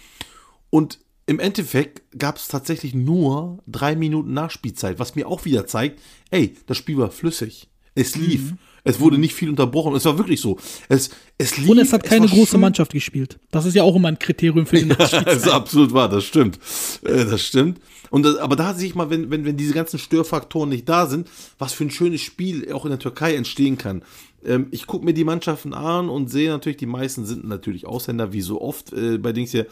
[0.70, 6.00] Und im Endeffekt gab es tatsächlich nur drei Minuten Nachspielzeit, was mir auch wieder zeigt,
[6.30, 7.68] ey, das Spiel war flüssig.
[7.96, 8.54] Es lief.
[8.84, 9.96] Es wurde nicht viel unterbrochen.
[9.96, 10.58] Es war wirklich so.
[10.88, 11.68] Es, es lief.
[11.70, 12.62] Und es hat keine war große schön.
[12.62, 13.40] Mannschaft gespielt.
[13.52, 16.60] Das ist ja auch immer ein Kriterium für den Das ist absolut wahr, das stimmt.
[17.04, 17.82] Äh, Das stimmt.
[18.10, 21.28] Und aber da sehe ich mal, wenn, wenn, wenn diese ganzen Störfaktoren nicht da sind,
[21.60, 24.02] was für ein schönes Spiel auch in der Türkei entstehen kann.
[24.46, 28.34] Ähm, ich gucke mir die Mannschaften an und sehe natürlich, die meisten sind natürlich Ausländer,
[28.34, 29.68] wie so oft äh, bei Dings hier.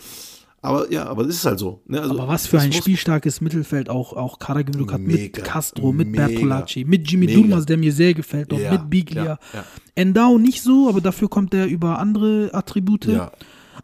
[0.61, 1.81] Aber ja, aber das ist halt so.
[1.85, 2.01] Ne?
[2.01, 6.25] Also, Aber was für ein spielstarkes Mittelfeld auch, auch Karagümrük hat mit Castro, mit mega,
[6.25, 7.39] Bertolacci, mit Jimmy mega.
[7.39, 9.23] Durmaz, der mir sehr gefällt, und Ja, mit Biglia.
[9.23, 9.63] ja, ja.
[9.93, 13.05] Endao nicht so, aber dafür kommt er über andere Attribute.
[13.05, 13.31] Ja.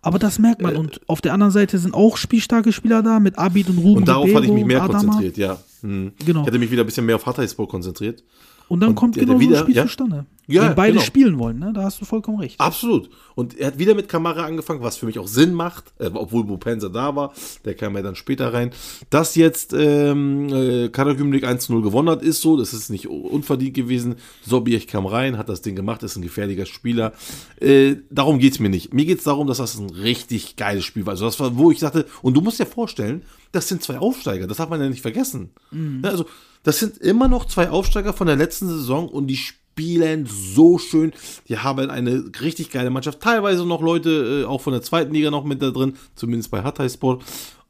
[0.01, 0.75] Aber das merkt man.
[0.75, 3.97] Und auf der anderen Seite sind auch spielstarke Spieler da, mit Abid und Ruben.
[3.99, 5.59] Und darauf hatte ich mich mehr konzentriert, ja.
[5.81, 6.13] Hm.
[6.25, 6.41] Genau.
[6.41, 8.23] Ich hätte mich wieder ein bisschen mehr auf Hatayspor konzentriert.
[8.71, 9.83] Und dann Und kommt genau der so ein wieder- Spiel ja?
[9.83, 10.25] zustande.
[10.47, 11.03] Ja, Wenn beide genau.
[11.05, 11.71] spielen wollen, ne?
[11.73, 12.59] da hast du vollkommen recht.
[12.59, 13.09] Absolut.
[13.35, 16.43] Und er hat wieder mit Kamara angefangen, was für mich auch Sinn macht, äh, obwohl
[16.45, 18.71] Bupensa da war, der kam ja dann später rein.
[19.09, 24.15] Dass jetzt ähm, äh, Karagümlik 1-0 gewonnen hat, ist so, das ist nicht unverdient gewesen.
[24.45, 27.13] Sobiech kam rein, hat das Ding gemacht, ist ein gefährlicher Spieler.
[27.59, 28.93] Äh, darum geht's mir nicht.
[28.93, 31.11] Mir geht's darum, dass das ein richtig geiles Spiel war.
[31.11, 34.47] Also das war, wo ich dachte, und du musst dir vorstellen, das sind zwei Aufsteiger,
[34.47, 35.49] das darf man ja nicht vergessen.
[35.71, 36.01] Mhm.
[36.03, 36.25] Ja, also,
[36.63, 41.11] das sind immer noch zwei Aufsteiger von der letzten Saison und die spielen so schön.
[41.47, 43.19] Die haben eine richtig geile Mannschaft.
[43.21, 46.61] Teilweise noch Leute äh, auch von der zweiten Liga noch mit da drin, zumindest bei
[46.63, 47.19] Hatayspor.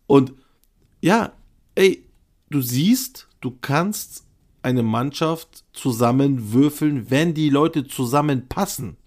[0.08, 0.34] Und
[1.02, 1.32] ja,
[1.76, 2.04] ey,
[2.50, 4.24] du siehst, du kannst
[4.62, 8.98] eine Mannschaft zusammenwürfeln, wenn die Leute zusammenpassen.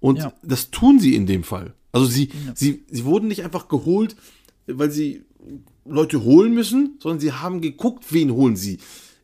[0.00, 0.32] Und Ja.
[0.42, 1.74] das tun sie in dem Fall.
[1.92, 4.16] Also sie, sie, sie wurden nicht einfach geholt,
[4.66, 5.24] weil sie
[5.84, 8.78] Leute holen müssen, sondern sie haben geguckt, wen holen sie.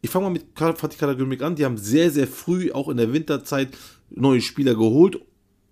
[0.05, 1.57] Ich fange mal mit Fatih Karagümrük an.
[1.57, 3.71] Die haben sehr, sehr früh, auch in der Winterzeit,
[4.11, 5.19] neue Spieler geholt,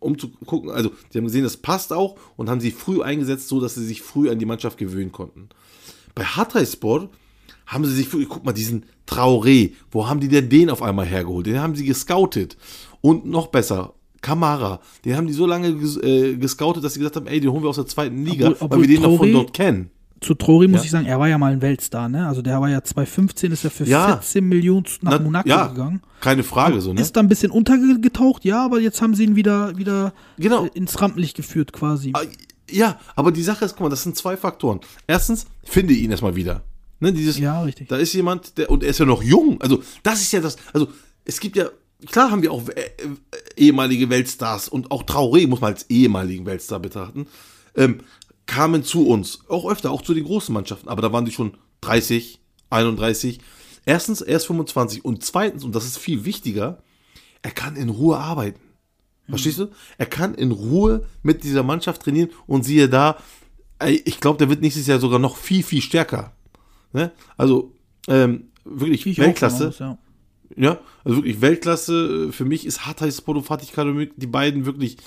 [0.01, 0.71] um zu gucken.
[0.71, 3.85] Also, die haben gesehen, das passt auch und haben sie früh eingesetzt, so dass sie
[3.85, 5.51] sich früh an die Mannschaft gewöhnen konnten.
[6.15, 7.11] Bei Hatayspor
[7.67, 11.05] haben sie sich, früh- guck mal, diesen Traoré, wo haben die denn den auf einmal
[11.05, 11.45] hergeholt?
[11.45, 12.57] Den haben sie gescoutet.
[13.03, 13.93] Und noch besser,
[14.23, 17.53] Kamara, den haben die so lange ges äh, gescoutet, dass sie gesagt haben, ey, den
[17.53, 19.53] holen wir aus der zweiten Liga, Obwohl- weil obwohl wir den noch von Traoré- dort
[19.53, 19.91] kennen.
[20.23, 20.85] Zu Traoré muss Ja.
[20.85, 22.27] ich sagen, er war ja mal ein Weltstar, ne?
[22.27, 24.07] Also der war ja 2015, ist er für Ja.
[24.19, 26.01] 14 Millionen nach Na, Monaco ja, gegangen.
[26.21, 27.01] Keine Frage, so, ne?
[27.01, 30.65] Ist da ein bisschen untergetaucht, ja, aber jetzt haben sie ihn wieder, wieder Genau.
[30.67, 32.13] äh, ins Rampenlicht geführt quasi.
[32.15, 32.23] Ah,
[32.71, 34.81] Ja, aber die Sache ist, guck mal, das sind zwei Faktoren.
[35.07, 36.63] Erstens, finde ihn erstmal wieder.
[37.01, 37.89] Ne, dieses, Ja, richtig.
[37.89, 39.61] Da ist jemand, der, und er ist ja noch jung.
[39.61, 40.89] Also, das ist ja das, also,
[41.25, 41.67] es gibt ja,
[42.11, 42.87] klar haben wir auch äh, äh,
[43.57, 47.27] ehemalige Weltstars und auch Traoré muss man als ehemaligen Weltstar betrachten,
[47.77, 47.99] ähm,
[48.53, 51.57] kamen zu uns, auch öfter, auch zu den großen Mannschaften, aber da waren die schon
[51.81, 52.39] 30,
[52.69, 53.41] 31.
[53.87, 56.83] Erstens, er ist 25 und zweitens, und das ist viel wichtiger,
[57.41, 58.61] er kann in Ruhe arbeiten.
[59.27, 59.69] Verstehst du?
[59.97, 63.17] Er kann in Ruhe mit dieser Mannschaft trainieren und siehe da,
[63.87, 66.33] ich glaube, der wird nächstes Jahr sogar noch viel, viel stärker.
[66.93, 67.11] Ne?
[67.39, 67.75] Also,
[68.07, 69.75] ähm, wirklich auch Weltklasse.
[69.79, 69.99] ja.
[70.55, 72.31] Ja, also wirklich Weltklasse.
[72.31, 74.99] Für mich ist Hatay Sport und Fatih Karagümrük, die beiden wirklich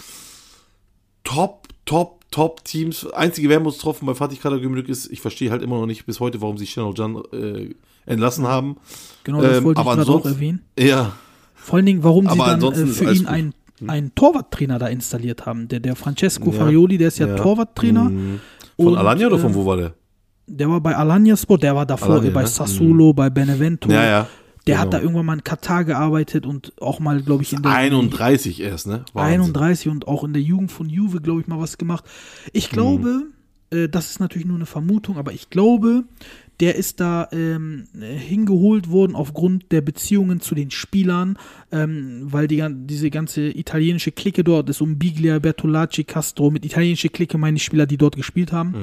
[1.24, 3.06] top, top, top Teams.
[3.14, 6.58] Einzige Wermutstropfen bei Fatih Karagümrük ist, ich verstehe halt immer noch nicht bis heute, warum
[6.58, 7.74] sie Channel Jan äh,
[8.06, 8.78] entlassen haben.
[9.24, 10.62] Genau, das Ähm, wollte ich aber gerade auch erwähnen.
[10.78, 11.14] Ja,
[11.54, 13.54] Vor allen Dingen, warum sie Aber dann ansonsten äh, für ihn einen,
[13.88, 15.68] einen Torwarttrainer da installiert haben.
[15.68, 16.60] Der, der Francesco Ja.
[16.60, 17.36] Farioli, der ist ja, Ja.
[17.36, 18.04] Torwarttrainer.
[18.06, 18.40] Mhm.
[18.76, 19.94] Von Und, Alanya oder von äh, wo war der?
[20.48, 22.48] Der war bei Alanya Sport, der war davor Alanya, bei ne?
[22.48, 23.90] Sassuolo, bei Benevento.
[23.90, 24.28] Ja, ja.
[24.68, 24.98] Der hat genau.
[24.98, 28.88] da irgendwann mal in Katar gearbeitet und auch mal, glaube ich, in der 31 erst,
[28.88, 29.06] ne?
[29.14, 29.42] Wahnsinn.
[29.42, 32.06] 31 und auch in der Jugend von Juve, glaube ich, mal was gemacht.
[32.52, 33.28] Ich glaube,
[33.70, 36.06] äh, das ist natürlich nur eine Vermutung, aber ich glaube,
[36.60, 41.38] der ist da ähm, äh, hingeholt worden aufgrund der Beziehungen zu den Spielern,
[41.72, 47.10] ähm, weil die, diese ganze italienische Clique dort ist, um Biglia, Bertolacci, Castro, mit italienische
[47.10, 48.76] Clique meine ich Spieler, die dort gespielt haben,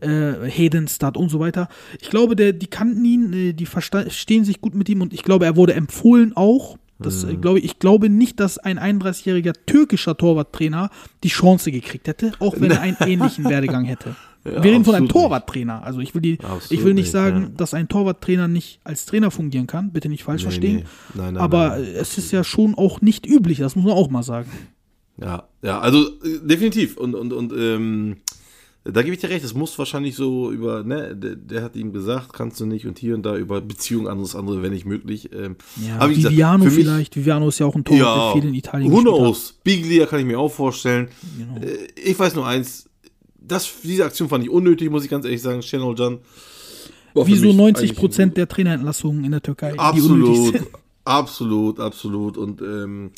[0.00, 1.68] äh, Hedenstadt und so weiter.
[2.00, 5.22] Ich glaube, der, die kannten ihn, äh, die verstehen sich gut mit ihm und ich
[5.22, 6.78] glaube, er wurde empfohlen auch.
[7.00, 10.90] Das äh, glaube ich, ich glaube nicht, dass ein 31-jähriger türkischer Torwarttrainer
[11.22, 14.16] die Chance gekriegt hätte, auch wenn er einen ähnlichen Werdegang hätte.
[14.54, 15.08] Ja, Wir reden von einem.
[15.08, 15.82] Torwarttrainer.
[15.84, 16.38] Also ich will die,
[16.70, 17.48] ich will nicht nicht, sagen, ja.
[17.56, 19.92] dass ein Torwarttrainer nicht als Trainer fungieren kann.
[19.92, 20.76] Bitte nicht falsch Nee, verstehen.
[20.76, 20.84] nee.
[21.14, 21.84] Nein, nein, Aber nein.
[21.96, 23.58] es ist ja schon auch nicht üblich.
[23.58, 24.48] Das muss man auch mal sagen.
[25.20, 26.96] Ja, ja, also äh, definitiv.
[26.96, 28.16] Und, und, und ähm,
[28.84, 31.92] da gebe ich dir recht, es muss wahrscheinlich so über, ne, der, der hat ihm
[31.92, 35.30] gesagt, kannst du nicht und hier und da über Beziehungen, anderes andere, wenn nicht möglich.
[35.32, 37.16] Ähm, Ja, wie gesagt, Viviano für mich- vielleicht.
[37.16, 39.58] Viviano ist ja auch ein Torwart, Ja, der viel in Italien who knows?
[39.64, 41.08] Biglia kann ich mir auch vorstellen.
[41.36, 41.56] Genau.
[41.66, 42.87] Äh, Ich weiß nur eins,
[43.48, 45.62] das, diese Aktion fand ich unnötig, muss ich ganz ehrlich sagen.
[45.62, 46.18] Şenol Can
[47.14, 50.54] war für Wie so mich 90 eigentlich Prozent der Trainerentlassungen in der Türkei, Absolut,
[51.04, 52.36] absolut, absolut.
[52.36, 53.10] Und ähm,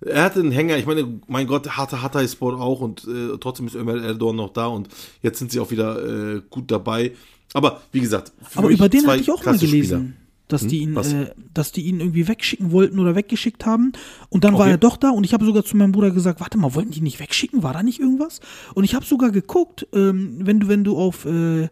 [0.00, 0.76] er hatte einen Hänger.
[0.76, 4.52] Ich meine, mein Gott, hatte Hatay Sport auch und äh, trotzdem ist Ömer Erdogan noch
[4.52, 4.88] da und
[5.22, 7.12] jetzt sind sie auch wieder äh, gut dabei.
[7.52, 10.23] Aber wie gesagt, Aber über den hatte ich auch mal gelesen, Spieler.
[10.62, 10.94] Hm?
[10.94, 13.92] dass die ihn, äh, dass die ihn irgendwie wegschicken wollten oder weggeschickt haben.
[14.28, 14.70] Und dann war Okay.
[14.70, 17.00] er doch da und ich habe sogar zu meinem Bruder gesagt, warte mal, wollten die
[17.00, 17.62] nicht wegschicken?
[17.62, 18.40] War da nicht irgendwas?
[18.74, 21.68] Und ich habe sogar geguckt, ähm, wenn du, wenn du auf äh,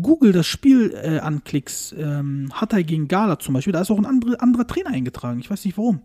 [0.00, 4.06] Google das Spiel äh, anklickst, ähm, Hatay gegen Gala zum Beispiel, da ist auch ein
[4.06, 5.38] andere, anderer Trainer eingetragen.
[5.40, 6.00] Ich weiß nicht warum.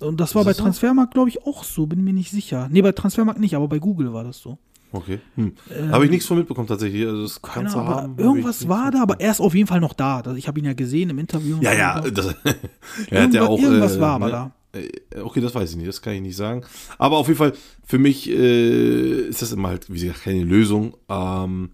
[0.00, 0.62] Und das war bei ist so?
[0.62, 2.68] Transfermarkt, glaube ich, auch so, bin mir nicht sicher.
[2.70, 4.58] Nee, bei Transfermarkt nicht, aber bei Google war das so.
[4.92, 5.18] Okay.
[5.34, 5.52] Hm.
[5.90, 7.06] Habe ich nichts von mitbekommen tatsächlich.
[7.06, 8.12] Also das kannst du haben.
[8.12, 10.22] hab irgendwas war da, aber er ist auf jeden Fall noch da.
[10.36, 11.58] Ich habe ihn ja gesehen im Interview.
[11.60, 12.26] Ja, ja, das,
[13.10, 13.58] er hat ja Irgendwas- auch.
[13.62, 14.52] irgendwas war aber da.
[14.72, 14.88] Äh,
[15.20, 16.62] Okay, das weiß ich nicht, das kann ich nicht sagen.
[16.98, 17.52] Aber auf jeden Fall,
[17.86, 20.94] für mich äh, ist das immer halt, wie gesagt, keine Lösung.
[21.08, 21.70] Ähm,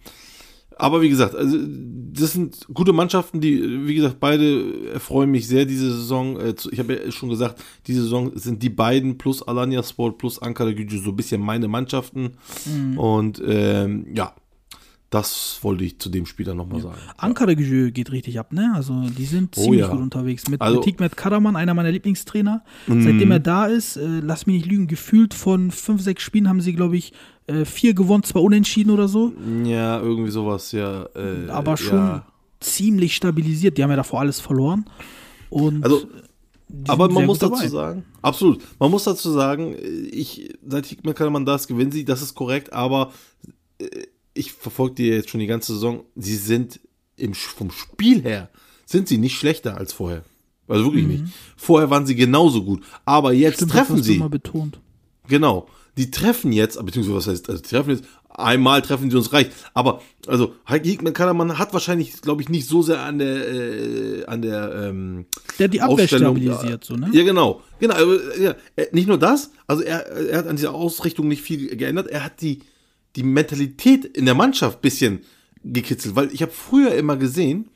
[0.77, 1.57] Aber wie gesagt, also
[2.13, 6.39] das sind gute Mannschaften, die, wie gesagt, beide erfreuen mich sehr diese Saison.
[6.39, 10.41] Äh, Ich habe ja schon gesagt, diese Saison sind die beiden plus Alanya Sport plus
[10.41, 12.33] Ankara Gücü so ein bisschen meine Mannschaften.
[12.97, 14.35] Und ähm, ja,
[15.14, 16.96] das wollte ich zu dem Spiel dann nochmal sagen.
[17.16, 18.72] Ankara Gücü geht richtig ab, ne?
[18.74, 19.88] Also die sind Oh ziemlich ja.
[19.88, 20.48] gut unterwegs.
[20.48, 22.64] Mit, Also- mit Hikmet Karaman, einer meiner Lieblingstrainer.
[22.88, 26.61] Seitdem er da ist, äh, lass mich nicht lügen, gefühlt von fünf, sechs Spielen haben
[26.61, 27.12] sie, glaube ich,
[27.46, 29.33] äh, vier gewonnen, zwei unentschieden oder so.
[29.64, 31.05] Ja, irgendwie sowas, ja.
[31.14, 32.27] Äh, Aber schon Ja.
[32.61, 33.79] ziemlich stabilisiert.
[33.79, 34.85] Die haben ja davor alles verloren.
[35.50, 36.09] Und Also,
[36.68, 37.68] die aber man muss dazu dabei.
[37.68, 39.77] sagen, absolut, man muss dazu sagen,
[40.11, 43.12] ich, seit Hickman kann man das gewinnen sie, das ist korrekt, aber
[43.79, 43.87] äh,
[44.35, 46.81] ich verfolge die jetzt schon die ganze Saison, sie sind
[47.16, 48.51] im, vom Spiel her,
[48.87, 50.25] sind sie nicht schlechter als vorher.
[50.66, 51.25] Also wirklich nicht.
[51.57, 53.57] Vorher waren sie genauso gut, aber jetzt Mhm.
[53.57, 54.18] Stimmt, das treffen du sie.
[54.18, 54.81] mal betont.
[55.29, 55.68] Genau.
[55.97, 59.53] Die treffen jetzt, beziehungsweise was heißt, also die treffen jetzt, einmal treffen sie uns reicht.
[59.75, 64.42] Aber, also, Hickman Karaman hat wahrscheinlich, glaube ich, nicht so sehr an der, äh, an
[64.42, 65.27] der, ähm,
[65.59, 67.11] Der hat die Abwehr stabilisiert, so, ne?
[67.12, 67.62] Ja, genau.
[67.79, 71.42] Genau, aber, ja, äh, nicht nur das, also er, er hat an dieser Ausrichtung nicht
[71.42, 72.61] viel geändert, er hat die,
[73.16, 75.20] die Mentalität in der Mannschaft ein bisschen
[75.62, 77.70] gekitzelt, weil ich habe früher immer gesehen,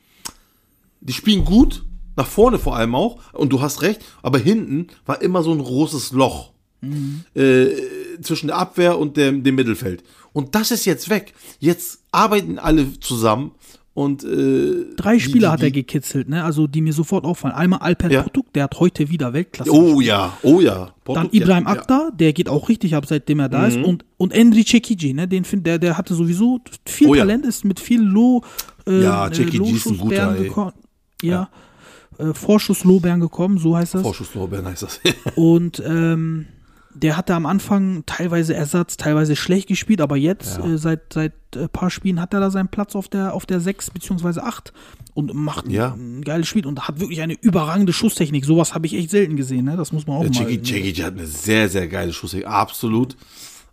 [1.01, 1.83] die spielen gut,
[2.15, 5.63] nach vorne vor allem auch, und du hast recht, aber hinten war immer so ein
[5.63, 6.51] großes Loch
[7.33, 7.67] äh,
[8.21, 10.03] zwischen der Abwehr und dem, dem Mittelfeld.
[10.33, 11.33] Und das ist jetzt weg.
[11.59, 13.51] Jetzt arbeiten alle zusammen
[13.99, 16.43] und äh, Drei die- Spieler die- hat er die- gekitselt, ne?
[16.43, 17.55] Also die mir sofort auffallen.
[17.55, 18.21] Einmal Alper Ja.
[18.23, 19.71] Potuk, der hat heute wieder Weltklasse.
[19.73, 20.75] Oh ja, oh ja.
[21.05, 21.79] Dann Porto- Ibrahim ja, Mhm.
[21.79, 23.77] Akta, der geht auch richtig ab, seitdem er da ist.
[23.77, 25.27] Und, und Endri Çekici, ne?
[25.27, 27.21] Den find, der, der hatte sowieso viel Oh ja.
[27.23, 28.41] Talent, ist mit viel Low,
[28.87, 30.73] äh, Ja, äh, Çekici ist ein guter, gekommen.
[31.21, 31.49] Ja.
[32.17, 34.01] Äh, Vorschusslobären gekommen, so heißt das.
[34.01, 34.99] Vorschusslorbeeren heißt das.
[35.35, 36.45] Und ähm,
[36.93, 40.65] der hatte am Anfang teilweise Ersatz, teilweise schlecht gespielt, aber jetzt, Ja.
[40.73, 43.59] äh, seit seit äh, paar Spielen, hat er da seinen Platz auf der, auf der
[43.59, 44.39] 6 bzw.
[44.41, 44.71] 8
[45.13, 45.93] und macht ein- Ja.
[45.97, 48.45] ein geiles Spiel und hat wirklich eine überragende Schusstechnik.
[48.45, 49.75] Sowas habe ich echt selten gesehen, ne?
[49.77, 50.51] Das muss man auch Ja, mal.
[50.51, 53.15] Jackie, Jackie hat eine sehr, sehr geile Schusstechnik, absolut.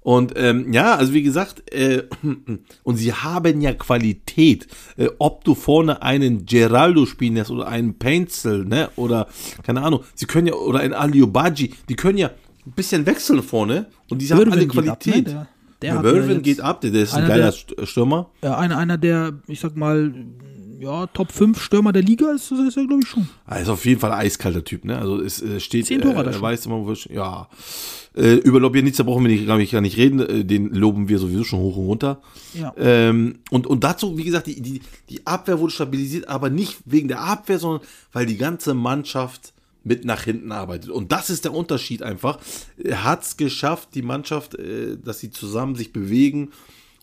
[0.00, 2.05] Und ähm, ja, also wie gesagt, äh,
[2.85, 4.68] und sie haben ja Qualität.
[4.96, 8.88] Äh, ob du vorne einen Geraldo spielen lässt oder einen Painzel, ne?
[8.96, 9.26] Oder
[9.64, 12.31] keine Ahnung, sie können ja, oder ein Aliobaji, die können ja
[12.66, 15.26] ein bisschen wechseln vorne und die haben alle geht ab, Qualität.
[15.26, 15.33] ne?
[15.33, 18.31] Der- der ja, ja geht ab, der, der ist ein geiler der- St- Stürmer.
[18.40, 20.12] Äh, einer, einer der, ich sag mal,
[20.79, 23.29] ja, Top 5 Stürmer der Liga ist, ist er, glaube ich, schon.
[23.46, 24.98] Er ist auf jeden Fall ein eiskalter Typ, ne?
[24.98, 26.42] Also es äh, steht, Zehn Tore er äh, schon.
[26.42, 27.48] weiß immer, wo ich- ja.
[28.14, 30.20] Äh, über Lobjanitzer brauchen wir nicht, glaube ich, gar nicht reden.
[30.20, 32.20] Äh, den loben wir sowieso schon hoch und runter.
[32.55, 32.72] Ja.
[32.79, 37.09] Ähm, und, und dazu, wie gesagt, die, die, die Abwehr wurde stabilisiert, aber nicht wegen
[37.09, 39.52] der Abwehr, sondern weil die ganze Mannschaft
[39.87, 40.90] mit nach hinten arbeitet.
[40.90, 42.40] Und das ist der Unterschied einfach.
[42.77, 46.51] Er hat es geschafft, die Mannschaft, äh, dass sie zusammen sich bewegen.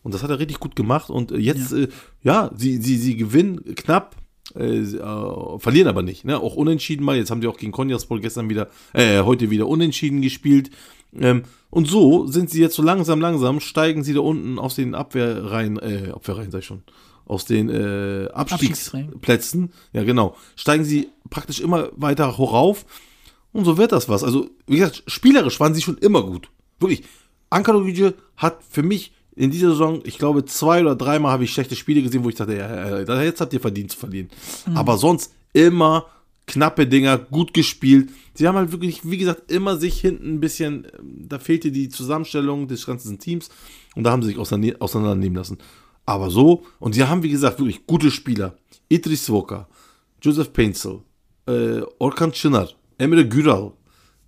[0.02, 1.08] Und das hat er richtig gut gemacht.
[1.08, 1.88] Und äh, jetzt, ja, äh,
[2.22, 4.16] ja sie, sie, sie gewinnen knapp.
[4.54, 6.38] Äh, äh, verlieren aber nicht, ne?
[6.38, 7.16] Auch unentschieden mal.
[7.16, 10.70] Jetzt haben sie auch gegen Konyaspor gestern wieder, äh, heute wieder unentschieden gespielt.
[11.18, 14.94] Ähm, und so sind sie jetzt so langsam, langsam, steigen sie da unten aus den
[14.94, 16.82] Abwehrreihen, äh, Abwehrreihen sag ich schon,
[17.26, 22.84] aus den äh, Abstiegsplätzen, ja genau, steigen sie praktisch immer weiter hochauf
[23.52, 24.24] und so wird das was.
[24.24, 26.50] Also, wie gesagt, spielerisch waren sie schon immer gut.
[26.80, 27.04] Wirklich.
[27.50, 27.84] Ankara
[28.36, 32.02] hat für mich in dieser Saison, ich glaube, zwei oder dreimal habe ich schlechte Spiele
[32.02, 34.28] gesehen, wo ich dachte, ja, ja, jetzt habt ihr verdient zu verlieren.
[34.74, 36.06] Aber sonst immer
[36.46, 38.10] knappe Dinger, gut gespielt.
[38.34, 41.88] Sie haben halt wirklich, wie gesagt, immer sich hinten ein bisschen, ähm, da fehlte die
[41.88, 43.48] Zusammenstellung des ganzen Teams
[43.94, 45.58] und da haben sie sich auseinander- auseinandernehmen lassen.
[46.06, 48.56] Aber so, und sie haben, wie gesagt, wirklich gute Spieler.
[48.88, 49.66] Idris Voka,
[50.20, 51.00] Joseph Painzel,
[51.46, 53.72] äh, Orkan Çınar, Emre Güral,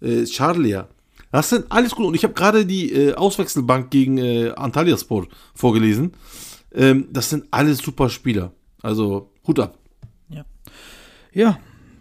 [0.00, 0.88] äh, Charlia.
[1.32, 2.06] Das sind alles gut.
[2.06, 6.12] Und ich habe gerade die äh, Auswechselbank gegen äh, Antalyaspor vorgelesen.
[6.72, 8.52] Ähm, das sind alles super Spieler.
[8.82, 9.78] Also Hut ab.
[11.32, 11.58] Ja,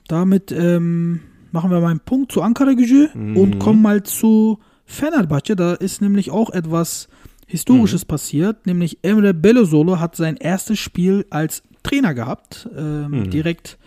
[0.08, 1.20] damit ähm,
[1.52, 3.36] machen wir mal einen Punkt zu Ankara Gücü Mhm.
[3.36, 5.58] und kommen mal zu Fenerbahce.
[5.58, 7.10] Da ist nämlich auch etwas
[7.48, 8.08] Historisches Mhm.
[8.08, 13.30] passiert, nämlich Emre Belözoğlu hat sein erstes Spiel als Trainer gehabt, ähm, Mhm.
[13.30, 13.78] direkt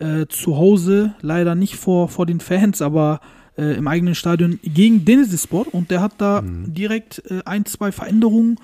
[0.00, 3.20] äh, zu Hause, leider nicht vor, vor den Fans, aber
[3.56, 6.74] äh, im eigenen Stadion gegen Denizlispor und der hat da Mhm.
[6.74, 8.56] direkt äh, ein, zwei Veränderungen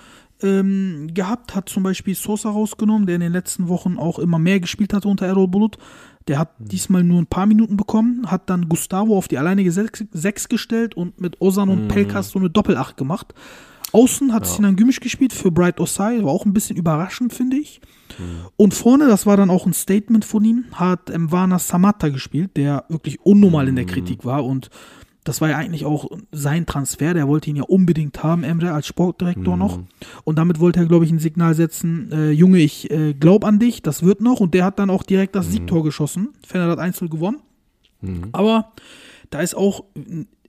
[0.42, 4.59] ähm, gehabt, hat zum Beispiel Sosa rausgenommen, der in den letzten Wochen auch immer mehr
[4.59, 5.76] gespielt hatte unter Errol Bulut.
[6.29, 10.48] Der hat diesmal nur ein paar Minuten bekommen, hat dann Gustavo auf die alleinige Sechs,
[10.48, 13.35] gestellt und mit Ozan und Pelkas so eine Doppelacht gemacht.
[13.92, 17.81] Außen hat Sinan Gümüş gespielt für Bright Osai, war auch ein bisschen überraschend, finde ich.
[18.57, 22.85] Und vorne, das war dann auch ein Statement von ihm, hat Mwana Samatta gespielt, der
[22.88, 24.70] wirklich unnormal in der Kritik war und
[25.24, 27.12] Das war ja eigentlich auch sein Transfer.
[27.12, 29.76] Der wollte ihn ja unbedingt haben, Emre, als Sportdirektor noch.
[30.24, 33.59] Und damit wollte er, glaube ich, ein Signal setzen: äh, Junge, ich äh, glaube an
[33.59, 34.40] dich, das wird noch.
[34.40, 36.31] Und der hat dann auch direkt das Siegtor geschossen.
[36.46, 37.40] Fener hat 1 gewonnen.
[38.33, 38.72] Aber
[39.30, 39.84] da ist auch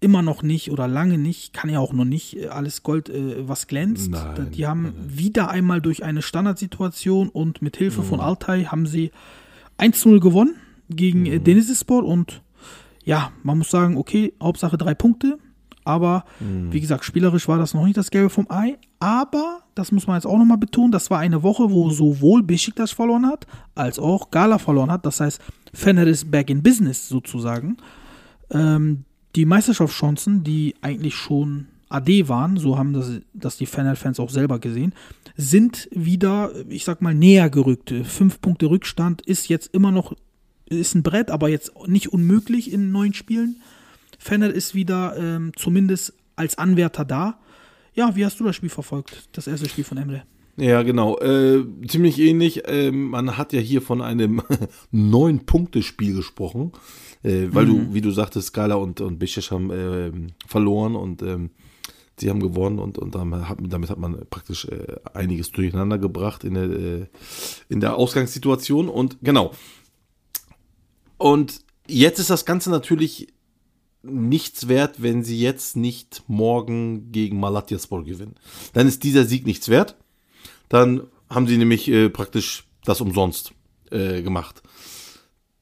[0.02, 3.48] immer noch nicht oder lange nicht, kann ja auch noch nicht äh, alles Gold, äh,
[3.48, 4.10] was glänzt.
[4.10, 9.12] Nein, die haben wieder einmal durch eine Standardsituation und mit Hilfe von Altay haben sie
[9.78, 10.56] 1-0 gewonnen
[10.90, 12.42] gegen äh, Denizlispor und
[13.04, 15.40] ja, man muss sagen, okay, Hauptsache drei Punkte,
[15.84, 20.06] aber wie gesagt, spielerisch war das noch nicht das Gelbe vom Ei, aber das muss
[20.06, 23.98] man jetzt auch nochmal betonen, das war eine Woche, wo sowohl Besiktas verloren hat, als
[23.98, 25.42] auch Gala verloren hat, das heißt,
[25.74, 27.78] Fener ist back in business sozusagen.
[28.52, 34.30] Ähm, die Meisterschaftschancen, die eigentlich schon AD waren, so haben das, das die Fener-Fans auch
[34.30, 34.94] selber gesehen,
[35.36, 37.94] sind wieder, ich sag mal, näher gerückt.
[38.04, 40.14] Fünf Punkte Rückstand ist jetzt immer noch,
[40.70, 43.62] ist ein Brett, aber jetzt nicht unmöglich in neun Spielen.
[44.20, 47.40] Fener ist wieder ähm, zumindest als Anwärter da.
[47.94, 49.30] Ja, wie hast du das Spiel verfolgt?
[49.34, 50.24] Das erste Spiel von Emre.
[50.58, 51.18] Ja, genau.
[51.20, 52.64] Äh, ziemlich ähnlich.
[52.68, 54.42] Ähm, man hat ja hier von einem
[54.92, 56.72] Neun-Punkte-Spiel gesprochen,
[57.24, 61.52] äh, weil du, wie du sagtest, Skala und, und Bischef haben ähm, verloren und ähm,
[62.20, 66.44] sie haben gewonnen und, und damit hat, damit hat man praktisch äh, einiges durcheinander gebracht
[66.44, 67.06] in der, äh,
[67.70, 68.90] in der Ausgangssituation.
[68.90, 69.52] Und genau.
[71.18, 73.28] Und jetzt ist das Ganze natürlich
[74.04, 78.36] nichts wert, wenn sie jetzt nicht morgen gegen Malatyaspor gewinnen.
[78.74, 79.96] Dann ist dieser Sieg nichts wert.
[80.70, 83.54] Dann haben sie nämlich äh, praktisch das umsonst
[83.92, 84.64] äh, gemacht.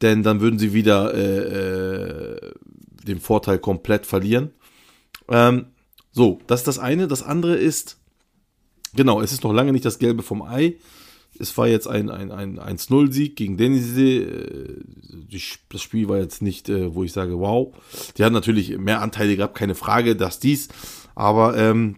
[0.01, 2.51] Denn dann würden sie wieder äh, äh,
[3.05, 4.51] den Vorteil komplett verlieren.
[5.27, 5.67] Ähm,
[6.11, 7.07] so, das ist das eine.
[7.07, 7.97] Das andere ist,
[8.95, 10.77] genau, es ist noch lange nicht das Gelbe vom Ei.
[11.37, 14.17] Es war jetzt ein, ein, ein 1-0-Sieg gegen Denizli.
[14.17, 14.83] Äh,
[15.71, 17.73] Das Spiel war jetzt nicht, äh, wo ich sage, wow.
[18.17, 20.69] Die haben natürlich mehr Anteile gehabt, keine Frage, dass dies.
[21.15, 21.97] Aber ähm,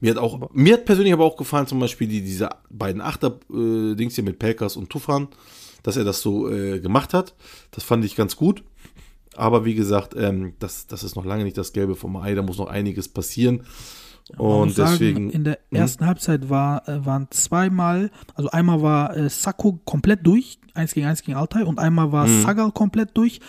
[0.00, 4.14] mir hat auch, mir hat persönlich aber auch gefallen, zum Beispiel die, diese beiden Achter-Dings
[4.14, 5.28] hier mit Pelkas und Tufan,
[5.82, 7.34] dass er das so äh, gemacht hat.
[7.70, 8.62] Das fand ich ganz gut.
[9.36, 12.42] Aber wie gesagt, ähm, das, das ist noch lange nicht das Gelbe vom Ei, da
[12.42, 13.62] muss noch einiges passieren.
[14.36, 15.30] Und sagen, deswegen.
[15.30, 20.58] in der ersten Halbzeit war, äh, waren zweimal, also einmal war äh, Sacco komplett durch,
[20.74, 23.40] 1 gegen 1 gegen Altay, und einmal war Sagal komplett durch.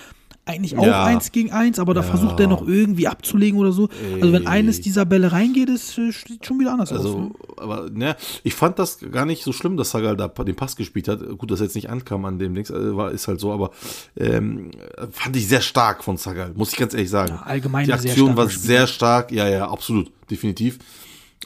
[0.50, 0.90] Eigentlich auch Mhm.
[0.90, 1.06] Ja.
[1.06, 3.88] 1 gegen 1, aber da versucht er noch irgendwie abzulegen oder so.
[4.16, 4.48] Also wenn Ey.
[4.48, 7.00] eines dieser Bälle reingeht, ist äh, sieht schon wieder anders aus.
[7.00, 7.32] Also, Ne?
[7.58, 11.08] aber ne, ich fand das gar nicht so schlimm, dass Sagal da den Pass gespielt
[11.08, 11.20] hat.
[11.38, 13.70] Gut, dass er jetzt nicht ankam an dem Dings, äh, war, ist halt so, aber
[14.18, 14.72] ähm,
[15.12, 17.34] fand ich sehr stark von Sagal, muss ich ganz ehrlich sagen.
[17.34, 20.80] Ja, allgemein Die Aktion war sehr stark, ja, ja, absolut, definitiv.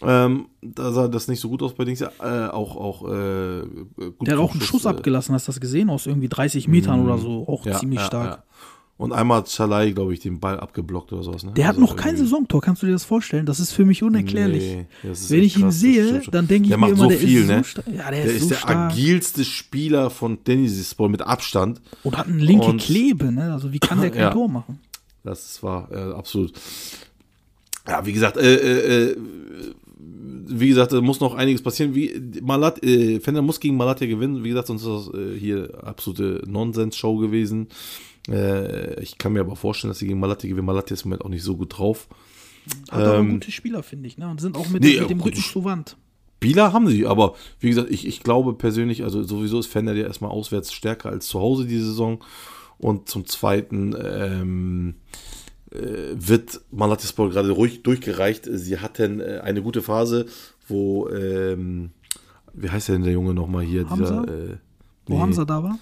[0.01, 3.61] Ähm, da sah das nicht so gut aus bei Dings, äh, auch, auch, äh,
[3.97, 5.89] gut Der hat auch einen Schuss äh, abgelassen, hast du das gesehen?
[5.89, 7.47] Aus irgendwie 30 Metern oder so.
[7.47, 8.25] Auch ja, ziemlich ja, stark.
[8.25, 8.43] Ja.
[9.03, 11.43] Und einmal hat Schalai, glaube ich, den Ball abgeblockt oder sowas.
[11.43, 11.51] Ne?
[11.51, 13.45] Der hat Also noch kein Saisontor, kannst du dir das vorstellen?
[13.45, 14.63] Das ist für mich unerklärlich.
[14.63, 17.17] Nee, Wenn ich ihn krass, sehe, dann denke ich der mir macht immer, so der
[17.17, 17.63] viel, ist so ne?
[17.65, 17.85] stark.
[17.87, 18.91] Ja, der, Der ist ist so der stark.
[18.93, 21.81] agilste Spieler von Tennisball mit Abstand.
[22.03, 23.51] Und hat eine linke Und- Klebe, ne?
[23.51, 24.29] Also wie kann der kein Ja.
[24.31, 24.79] Tor machen?
[25.25, 26.53] Das war äh, absolut.
[27.87, 29.17] Ja, wie gesagt, äh, äh, äh,
[30.47, 31.93] wie gesagt, da muss noch einiges passieren.
[31.95, 34.43] Wie Malat, äh, Fender muss gegen Malatya gewinnen.
[34.43, 37.67] Wie gesagt, sonst ist das äh, hier absolute Nonsens-Show gewesen.
[38.29, 40.65] Äh, ich kann mir aber vorstellen, dass sie gegen Malatya gewinnen.
[40.65, 42.07] Malatya ist im Moment auch nicht so gut drauf.
[42.89, 44.29] Hat aber Ähm, gute Spieler, finde ich, ne?
[44.29, 45.97] Und sind auch mit, Nee, mit dem Rücken zur Wand.
[46.37, 50.05] Spieler haben sie, aber wie gesagt, ich, ich glaube persönlich, also sowieso ist Fender ja
[50.05, 52.23] erstmal auswärts stärker als zu Hause diese Saison.
[52.77, 54.95] Und zum Zweiten ähm,
[55.71, 55.77] äh,
[56.15, 58.49] wird Malatyaspor gerade ruhig durchgereicht.
[58.51, 60.25] Sie hatten äh, eine gute Phase,
[60.67, 61.91] wo, ähm,
[62.53, 63.89] wie heißt der denn der Junge nochmal hier?
[63.89, 64.23] Hamza?
[64.23, 64.57] Dieser, äh,
[65.05, 65.21] Wo nee.
[65.21, 65.79] Hamza da war?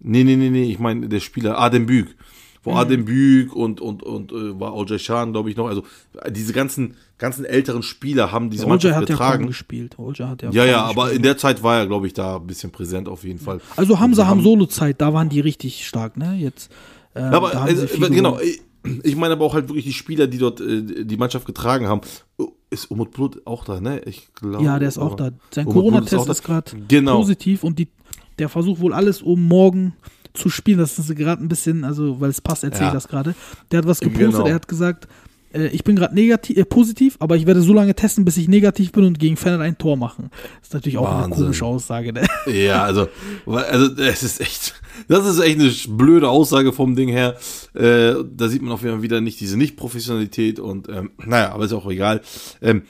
[0.00, 2.06] Nee, nee, nee, nee, ich meine der Spieler Adem Büg.
[2.08, 2.14] Mhm.
[2.62, 5.66] Wo Adem Büg und, und, und äh, war Ojay Shan, glaube ich, noch.
[5.66, 5.82] Also
[6.22, 9.46] äh, diese ganzen, ganzen älteren Spieler haben diese Olja Mannschaft hat ja getragen.
[9.46, 9.98] gespielt.
[9.98, 11.16] Olja hat ja Ja, ja, aber gespielt.
[11.16, 13.60] in der Zeit war er, glaube ich, da ein bisschen präsent auf jeden Fall.
[13.76, 16.36] Also Hamza haben Solo-Zeit, da waren die richtig stark, ne?
[16.38, 16.70] Jetzt.
[17.14, 19.00] Ähm, Ja, aber also, viel genau, gewonnen.
[19.04, 22.02] ich, meine aber auch halt wirklich die Spieler, die dort äh, die Mannschaft getragen haben.
[22.36, 24.02] Oh, Ist Umut Blut auch da, ne?
[24.04, 24.62] Ich glaube.
[24.62, 25.30] Ja, der ist auch da.
[25.50, 26.32] Sein Corona-Test da.
[26.32, 27.16] ist gerade Genau.
[27.16, 27.88] positiv und die,
[28.38, 29.94] der versucht wohl alles, um morgen
[30.34, 30.78] zu spielen.
[30.78, 32.88] Das ist gerade ein bisschen, also weil es passt, erzähle Ja.
[32.88, 33.34] ich das gerade.
[33.70, 34.46] Der hat was gepostet, Genau.
[34.46, 35.08] er hat gesagt,
[35.52, 38.46] äh, ich bin gerade negativ, äh, positiv, aber ich werde so lange testen, bis ich
[38.48, 40.30] negativ bin und gegen Fennel ein Tor machen.
[40.60, 41.42] Das ist natürlich auch eine Wahnsinn.
[41.46, 42.12] komische Aussage.
[42.12, 42.26] Ne?
[42.46, 43.08] Ja, also,
[43.46, 44.74] also es ist echt,
[45.08, 47.36] das ist echt eine blöde Aussage vom Ding her.
[47.74, 51.72] Äh, da sieht man auch wieder- wieder nicht diese Nicht-Professionalität und ähm, naja, aber ist
[51.72, 52.20] auch egal.
[52.62, 52.82] Ähm,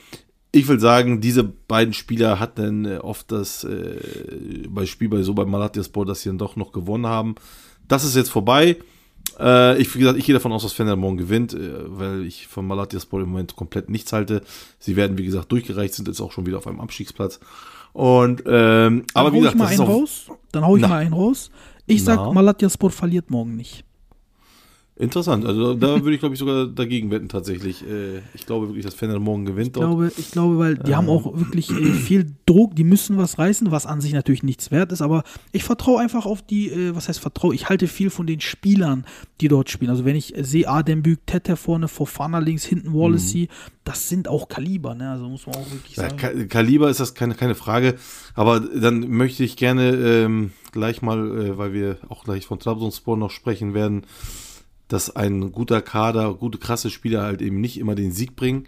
[0.51, 5.33] ich will sagen, diese beiden Spieler hatten äh, oft das äh, bei Spiel bei so
[5.33, 7.35] bei Malatyaspor, dass sie dann doch noch gewonnen haben.
[7.87, 8.77] Das ist jetzt vorbei.
[9.39, 12.47] Äh, ich, wie gesagt, ich gehe davon aus, dass Fener morgen gewinnt, äh, weil ich
[12.47, 14.41] von Malatyaspor im Moment komplett nichts halte.
[14.79, 17.39] Sie werden, wie gesagt, durchgereicht, sind jetzt auch schon wieder auf einem Abstiegsplatz.
[17.93, 20.27] Und, ähm, Dann aber wie hau gesagt, ich mal einen raus.
[20.51, 20.87] Dann hau ich Na.
[20.89, 21.49] mal einen raus.
[21.85, 22.31] Ich sag, Na.
[22.31, 23.85] Malatyaspor verliert morgen nicht.
[25.01, 25.45] Interessant.
[25.45, 27.83] Also da würde ich, glaube ich, sogar dagegen wetten tatsächlich.
[27.85, 30.97] Äh, ich glaube wirklich, dass Fener morgen gewinnt Ich glaube, ich glaube, weil die Ähm.
[30.97, 34.71] haben auch wirklich äh, viel Druck, die müssen was reißen, was an sich natürlich nichts
[34.71, 38.09] wert ist, aber ich vertraue einfach auf die, äh, was heißt vertraue, ich halte viel
[38.09, 39.05] von den Spielern,
[39.41, 39.89] die dort spielen.
[39.91, 43.47] Also wenn ich sehe Adembüg, Tete vorne, Fofana links, hinten Wallacey,
[43.83, 45.09] das sind auch Kaliber, ne?
[45.09, 46.17] Also muss man auch wirklich Ja, sagen.
[46.17, 47.95] Ka- Kaliber ist das keine, keine Frage,
[48.35, 53.17] aber dann möchte ich gerne ähm, gleich mal, äh, weil wir auch gleich von Trabzonspor
[53.17, 54.03] noch sprechen werden,
[54.91, 58.67] dass ein guter Kader, gute, krasse Spieler halt eben nicht immer den Sieg bringen.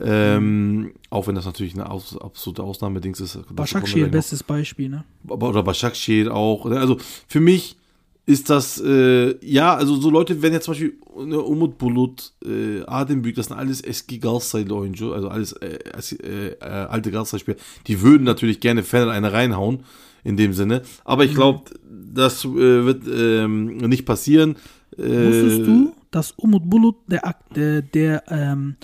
[0.00, 3.38] Ähm, Auch wenn das natürlich eine aus, absolute Ausnahmedings ist.
[3.54, 5.04] Başakşehir, bestes Beispiel, ne?
[5.28, 6.64] Oder Başakşehir auch.
[6.64, 6.80] ne?
[6.80, 6.96] Also
[7.28, 7.76] für mich
[8.24, 10.94] ist das, äh, ja, also so Leute, wenn jetzt zum Beispiel
[11.26, 15.78] ne, Umut Bulut, äh, Adembüg, das sind alles eski Galatasaray Oyuncu, also alles äh,
[16.22, 19.80] äh, äh, alte Galatasaray-Spieler, die würden natürlich gerne Fan eine reinhauen,
[20.24, 20.82] in dem Sinne.
[21.04, 24.56] Aber ich glaube, das äh, wird ähm, nicht passieren.
[24.98, 28.76] Äh, Wusstest du, dass Umut Bulut der, Ak- der, der, ähm,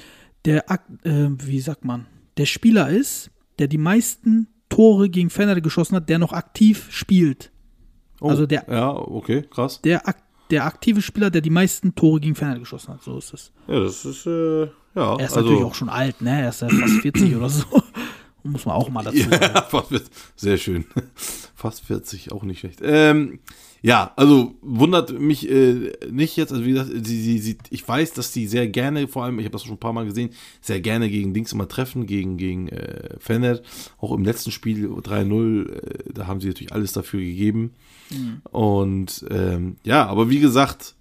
[0.45, 2.07] der Ak- äh, wie sagt man,
[2.37, 7.51] der Spieler ist, der die meisten Tore gegen Fener geschossen hat, der noch aktiv spielt.
[8.21, 9.81] oh, also der- Ja, okay, krass.
[9.83, 10.17] Der, ak
[10.51, 13.03] der aktive Spieler, der die meisten Tore gegen Fener geschossen hat.
[13.03, 13.53] So ist es.
[13.67, 15.17] Ja, das ist, äh, ja.
[15.17, 16.41] Er ist also, natürlich auch schon alt, ne?
[16.43, 17.65] Er ist ja fast 40 oder so.
[18.45, 19.43] Muss man auch mal dazu sagen.
[19.43, 20.87] Ja, fast sehr schön.
[21.55, 22.79] Fast 40, auch nicht schlecht.
[22.83, 23.41] Ähm,
[23.83, 28.13] ja, also wundert mich äh, nicht jetzt, also wie gesagt, sie, sie, sie, ich weiß,
[28.13, 30.81] dass sie sehr gerne, vor allem, ich habe das schon ein paar Mal gesehen, sehr
[30.81, 33.61] gerne gegen Dings immer treffen, gegen, gegen äh, Fener.
[33.99, 37.73] Auch im letzten Spiel 3-0, äh, da haben sie natürlich alles dafür gegeben.
[38.51, 40.95] Und ähm, ja, aber wie gesagt,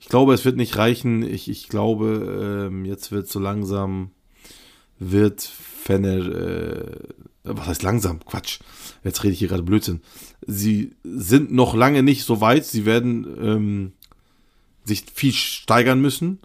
[0.00, 1.22] ich glaube, es wird nicht reichen.
[1.22, 4.10] Ich, ich glaube, ähm, jetzt wird so langsam
[4.98, 6.96] wird Fenner, äh,
[7.56, 8.20] was heißt langsam?
[8.24, 8.58] Quatsch.
[9.04, 10.00] Jetzt rede ich hier gerade Blödsinn.
[10.46, 12.64] Sie sind noch lange nicht so weit.
[12.64, 13.92] Sie werden ähm,
[14.84, 16.40] sich viel steigern müssen.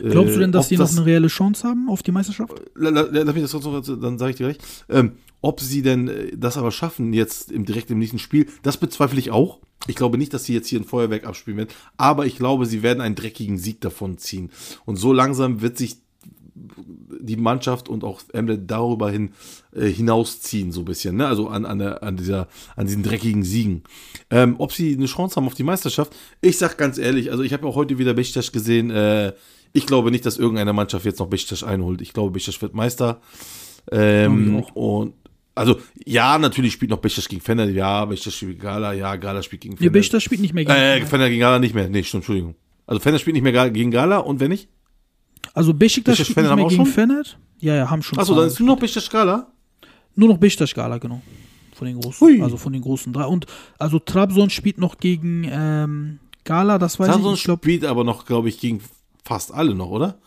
[0.00, 2.52] Glaubst du denn, dass Ob sie noch eine reelle Chance haben auf die Meisterschaft?
[2.74, 4.58] La- la- Lass mich das sonst noch, dann sage ich dir gleich.
[4.90, 8.76] Ähm, ob sie denn äh, das aber schaffen, jetzt im, direkt im nächsten Spiel, das
[8.76, 9.58] bezweifle ich auch.
[9.86, 12.82] Ich glaube nicht, dass sie jetzt hier ein Feuerwerk abspielen werden, aber ich glaube, sie
[12.82, 14.50] werden einen dreckigen Sieg davon ziehen.
[14.84, 15.98] Und so langsam wird sich
[17.20, 19.30] die Mannschaft und auch Emre darüber hin
[19.74, 21.26] äh, hinausziehen, so ein bisschen, ne?
[21.26, 23.82] Also an, an, der, an, dieser, an diesen dreckigen Siegen.
[24.30, 27.52] Ähm, ob sie eine Chance haben auf die Meisterschaft, ich sag ganz ehrlich, also ich
[27.52, 29.32] habe auch heute wieder Beşiktaş gesehen, äh,
[29.72, 32.00] ich glaube nicht, dass irgendeine Mannschaft jetzt noch Beşiktaş einholt.
[32.00, 33.20] Ich glaube, Beşiktaş wird Meister.
[33.90, 35.14] Ähm, und
[35.54, 39.42] also, ja, natürlich spielt noch Beşiktaş gegen Fener, ja, Beşiktaş spielt gegen Gala, ja, Gala
[39.42, 39.94] spielt gegen Nee, Fener.
[39.94, 41.88] Beşiktaş spielt nicht mehr gegen äh, Fener gegen Gala nicht mehr.
[41.88, 42.54] Nee, stimmt, Entschuldigung.
[42.86, 44.68] Also Fener spielt nicht mehr gegen Gala und wenn nicht?
[45.54, 46.94] Also Beşiktaş spielt nicht haben mehr gegen schon?
[46.94, 47.24] Fener.
[47.60, 48.18] Ja, ja, haben schon.
[48.18, 49.46] Achso, dann ist nur noch Beşiktaş Gala.
[50.16, 51.20] Nur noch Beşiktaş-Gala, genau.
[51.78, 52.20] Von den großen.
[52.20, 52.42] Hui.
[52.42, 53.26] Also von den großen drei.
[53.26, 53.46] Und
[53.78, 57.38] also Trabzon spielt noch gegen ähm, Gala, das weiß Trabzon ich.
[57.38, 58.80] Ich glaube, spielt aber noch, glaube ich, gegen
[59.24, 60.18] fast alle noch, oder?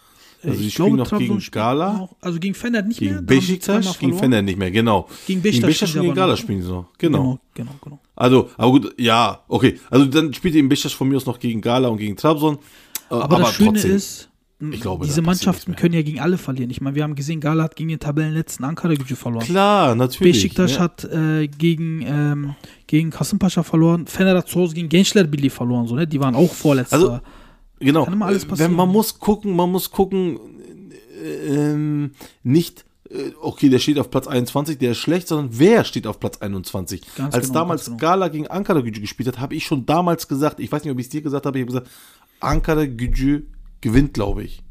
[0.44, 3.16] Also die ich spielen glaube, noch Trabzon gegen Gala, Noch, also gegen Fener nicht gegen
[3.16, 3.22] mehr.
[3.22, 4.18] Beşiktaş, gegen.
[4.18, 5.10] Fener nicht mehr, genau.
[5.28, 6.40] Gegen Beşiktaş und gegen aber Gala noch.
[6.40, 6.86] spielen sie noch.
[6.98, 7.18] Genau.
[7.18, 8.00] Genau, genau, genau.
[8.16, 9.78] Also, aber gut, ja, okay.
[9.90, 12.56] Also dann spielt eben Beşiktaş von mir aus noch gegen Gala und gegen Trabzon.
[13.10, 13.96] Äh, Aber, das Schöne trotzdem.
[13.98, 14.30] ist,
[14.72, 16.70] Ich glaube, diese Mannschaften können ja gegen alle verlieren.
[16.70, 19.46] Ich meine, wir haben gesehen, Gala hat gegen den Tabellenletzten Ankara Gücü verloren.
[19.46, 20.36] Klar, natürlich.
[20.36, 20.80] Beşiktaş ne?
[20.80, 22.56] hat äh, gegen, ähm,
[22.88, 24.06] gegen Kasımpaşa verloren.
[24.06, 25.88] Fener hat zu Hause gegen Gençler Birliği verloren.
[25.88, 26.12] So, ne?
[26.12, 26.98] Die waren auch Vorletzter.
[26.98, 27.20] Also,
[27.82, 28.06] Genau.
[28.06, 28.72] Kann immer alles passieren.
[28.72, 30.40] Wenn, man muss gucken, man muss gucken,
[31.24, 32.12] äh, ähm,
[32.44, 36.20] nicht, äh, okay, der steht auf Platz 21, der ist schlecht, sondern wer steht auf
[36.20, 37.02] Platz 21?
[37.16, 37.98] Ganz Als genau, damals genau.
[37.98, 41.00] Gala gegen Ankara Gücü gespielt hat, habe ich schon damals gesagt, ich weiß nicht, ob
[41.00, 41.90] ich es dir gesagt habe, ich habe gesagt,
[42.40, 43.44] Ankara Gücü
[43.82, 44.64] gewinnt, glaube ich.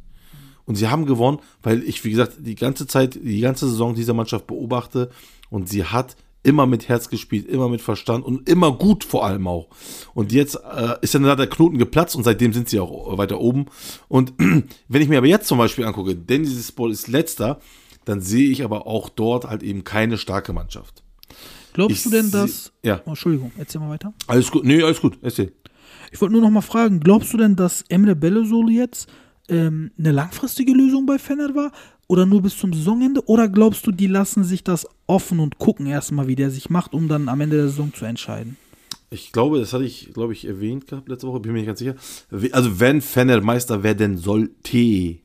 [0.64, 4.14] Und sie haben gewonnen, weil ich, wie gesagt, die ganze Zeit, die ganze Saison dieser
[4.14, 5.10] Mannschaft beobachte
[5.50, 9.46] und sie hat immer mit Herz gespielt, immer mit Verstand und immer gut vor allem
[9.46, 9.68] auch.
[10.14, 13.40] Und jetzt äh, ist dann da der Knoten geplatzt und seitdem sind sie auch weiter
[13.40, 13.66] oben.
[14.08, 14.32] Und
[14.88, 17.60] wenn ich mir aber jetzt zum Beispiel angucke, Denizlispor ist letzter,
[18.04, 21.02] dann sehe ich aber auch dort halt eben keine starke Mannschaft.
[21.72, 22.72] Glaubst ich du denn, dass.
[22.82, 23.00] ja.
[23.04, 24.12] Oh, Entschuldigung, erzähl mal weiter.
[24.26, 25.52] Alles gut, nee, alles gut, erzähl.
[26.10, 29.08] Ich wollte nur noch mal fragen, glaubst du denn, dass Emre Belözoğlu jetzt
[29.48, 31.72] ähm, eine langfristige Lösung bei Fener war?
[32.08, 33.22] Oder nur bis zum Saisonende?
[33.28, 36.92] Oder glaubst du, die lassen sich das offen und gucken erstmal, wie der sich macht,
[36.92, 38.56] um dann am Ende der Saison zu entscheiden?
[39.10, 41.78] Ich glaube, das hatte ich, glaube ich, erwähnt gehabt letzte Woche, bin mir nicht ganz
[41.78, 41.94] sicher.
[42.52, 45.18] Also wenn Fener Meister werden sollte,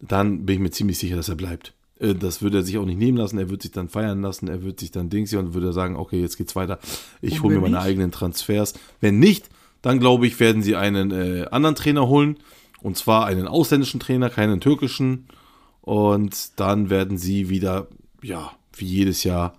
[0.00, 1.72] dann bin ich mir ziemlich sicher, dass er bleibt.
[1.98, 4.48] Äh, Das würde er sich auch nicht nehmen lassen, er wird sich dann feiern lassen,
[4.48, 6.78] er wird sich dann Dings hier und würde sagen, okay, jetzt geht's weiter.
[7.20, 7.84] Ich hole mir meine nicht?
[7.84, 8.74] eigenen Transfers.
[9.00, 9.48] Wenn nicht,
[9.82, 12.38] Dann glaube ich, werden sie einen äh, anderen Trainer holen.
[12.80, 15.28] Und zwar einen ausländischen Trainer, keinen türkischen.
[15.80, 17.88] Und dann werden sie wieder,
[18.22, 19.54] ja, wie jedes Jahr,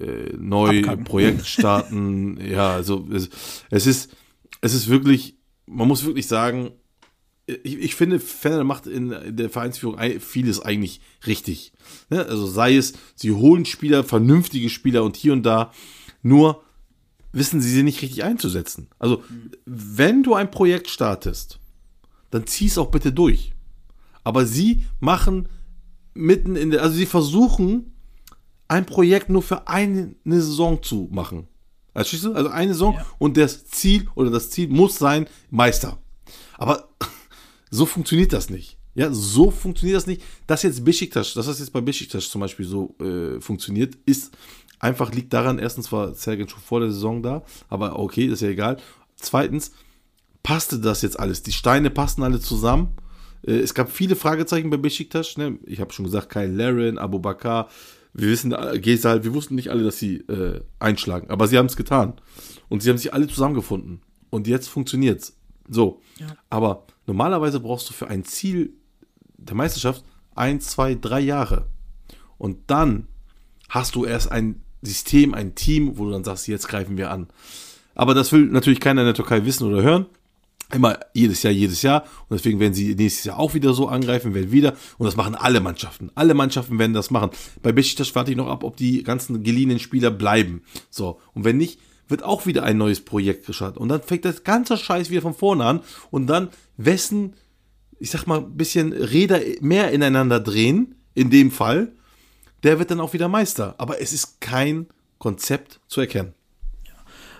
[0.00, 1.04] äh, neu Abkacken.
[1.04, 2.38] Projekt starten.
[2.44, 3.30] ja, also es,
[3.70, 4.16] es ist,
[4.60, 5.36] es ist wirklich,
[5.66, 6.72] man muss wirklich sagen,
[7.46, 11.72] ich, ich finde, Fennel macht in der Vereinsführung ei- vieles eigentlich richtig.
[12.08, 12.24] Ne?
[12.24, 15.70] Also sei es, sie holen Spieler, vernünftige Spieler und hier und da,
[16.22, 16.63] nur
[17.34, 18.88] wissen sie sie nicht richtig einzusetzen.
[18.98, 19.22] Also,
[19.66, 21.58] wenn du ein Projekt startest,
[22.30, 23.52] dann zieh es auch bitte durch.
[24.22, 25.48] Aber sie machen
[26.14, 27.92] mitten in der, also sie versuchen,
[28.68, 31.48] ein Projekt nur für eine Saison zu machen.
[31.94, 32.32] Du?
[32.32, 35.98] Also eine Saison und das Ziel oder das Ziel muss sein, Meister.
[36.56, 36.88] Aber
[37.70, 38.78] so funktioniert das nicht.
[38.96, 40.22] Ja, so funktioniert das nicht.
[40.46, 44.36] Dass jetzt Besiktas, dass das jetzt bei Besiktas zum Beispiel so äh, funktioniert, ist
[44.78, 48.48] einfach liegt daran, erstens war Sergen schon vor der Saison da, aber okay, ist ja
[48.48, 48.76] egal.
[49.16, 49.72] Zweitens,
[50.42, 51.42] passte das jetzt alles?
[51.42, 52.96] Die Steine passten alle zusammen.
[53.46, 55.36] Äh, es gab viele Fragezeichen bei Besiktas.
[55.36, 55.58] Ne?
[55.64, 57.68] Ich habe schon gesagt, Kyle Laren, Abu Bakar,
[58.12, 61.66] wir wissen, äh, Gesal, wir wussten nicht alle, dass sie äh, einschlagen, aber sie haben
[61.66, 62.14] es getan.
[62.68, 64.00] Und sie haben sich alle zusammengefunden.
[64.30, 65.36] Und jetzt funktioniert's.
[65.68, 66.00] So.
[66.50, 68.74] Aber normalerweise brauchst du für ein Ziel
[69.36, 70.04] der Meisterschaft
[70.34, 71.66] ein, zwei, drei Jahre.
[72.38, 73.06] Und dann
[73.68, 77.28] hast du erst ein System, ein Team, wo du dann sagst, jetzt greifen wir an.
[77.94, 80.06] Aber das will natürlich keiner in der Türkei wissen oder hören.
[80.72, 82.04] Immer jedes Jahr, jedes Jahr.
[82.28, 84.74] Und deswegen werden sie nächstes Jahr auch wieder so angreifen, werden wieder.
[84.98, 86.10] Und das machen alle Mannschaften.
[86.14, 87.30] Alle Mannschaften werden das machen.
[87.62, 90.62] Bei Besiktas warte ich noch ab, ob die ganzen geliehenen Spieler bleiben.
[90.90, 91.20] So.
[91.34, 91.78] Und wenn nicht,
[92.08, 93.78] wird auch wieder ein neues Projekt gestartet.
[93.78, 95.80] Und dann fängt das ganze Scheiß wieder von vorne an.
[96.10, 97.34] Und dann, wessen,
[97.98, 101.92] ich sag mal, ein bisschen Räder mehr ineinander drehen, in dem Fall,
[102.64, 103.74] der wird dann auch wieder Meister.
[103.78, 104.86] Aber es ist kein
[105.18, 106.34] Konzept zu erkennen.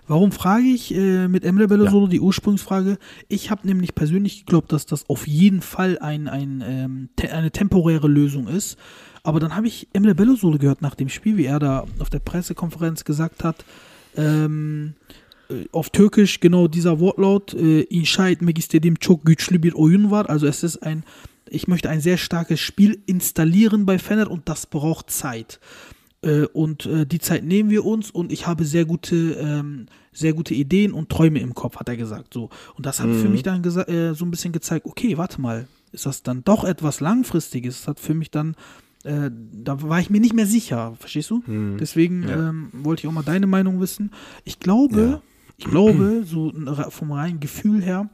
[0.07, 2.99] Warum frage ich äh, mit Emre Belözoğlu die Ursprungsfrage?
[3.29, 7.51] Ich habe nämlich persönlich geglaubt, dass das auf jeden Fall ein, ein, ähm, te eine
[7.51, 8.77] temporäre Lösung ist.
[9.23, 12.19] Aber dann habe ich Emre Belözoğlu gehört nach dem Spiel, wie er da auf der
[12.19, 13.65] Pressekonferenz gesagt hat,
[14.15, 14.93] ähm,
[15.49, 20.27] äh, auf Türkisch genau dieser Wortlaut, äh, inşa etmek istediğim çok güçlü bir oyun var.
[20.29, 21.03] Also es ist ein,
[21.49, 25.61] ich möchte ein sehr starkes Spiel installieren bei Fener und das braucht Zeit.
[26.23, 30.33] Äh, und äh, die Zeit nehmen wir uns und ich habe sehr gute, ähm, sehr
[30.33, 32.33] gute Ideen und Träume im Kopf, hat er gesagt.
[32.35, 32.51] So.
[32.77, 36.07] Und das hat für mich dann äh, so ein bisschen gezeigt, okay, warte mal, ist
[36.07, 37.81] das dann doch etwas Langfristiges?
[37.81, 38.57] Das hat für mich dann,
[39.05, 41.43] äh, da war ich mir nicht mehr sicher, verstehst du?
[41.79, 44.11] Deswegen ähm, wollte ich auch mal deine Meinung wissen.
[44.45, 45.23] Ich glaube, Ja.
[45.59, 46.53] ich glaube, so
[46.91, 48.09] vom reinen Gefühl her,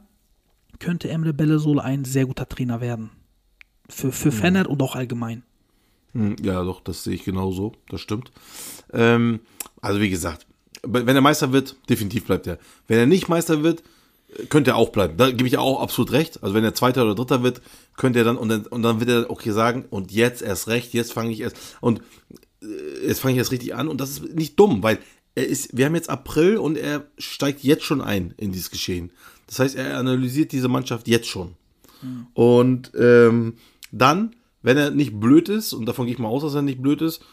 [0.79, 3.09] könnte Emre Bellesohle ein sehr guter Trainer werden.
[3.91, 5.43] Für, für Fener und auch allgemein.
[6.13, 7.73] Hm, Ja, doch, das sehe ich genauso.
[7.89, 8.31] Das stimmt.
[8.93, 9.39] Ähm,
[9.81, 10.45] also wie gesagt,
[10.83, 12.57] wenn er Meister wird, definitiv bleibt er.
[12.87, 13.83] Wenn er nicht Meister wird,
[14.49, 15.17] könnte er auch bleiben.
[15.17, 16.41] Da gebe ich auch absolut recht.
[16.41, 17.61] Also wenn er Zweiter oder Dritter wird,
[17.97, 20.93] könnte er dann und dann, und dann wird er okay sagen, und jetzt erst recht,
[20.93, 22.01] jetzt fange ich erst und
[22.61, 24.99] äh, jetzt fange ich erst richtig an und das ist nicht dumm, weil
[25.35, 29.11] er ist, wir haben jetzt April und er steigt jetzt schon ein in dieses Geschehen.
[29.47, 31.55] Das heißt, er analysiert diese Mannschaft jetzt schon.
[32.33, 33.53] Und ähm,
[33.91, 36.81] dann, wenn er nicht blöd ist, und davon gehe ich mal aus, dass er nicht
[36.81, 37.23] blöd ist,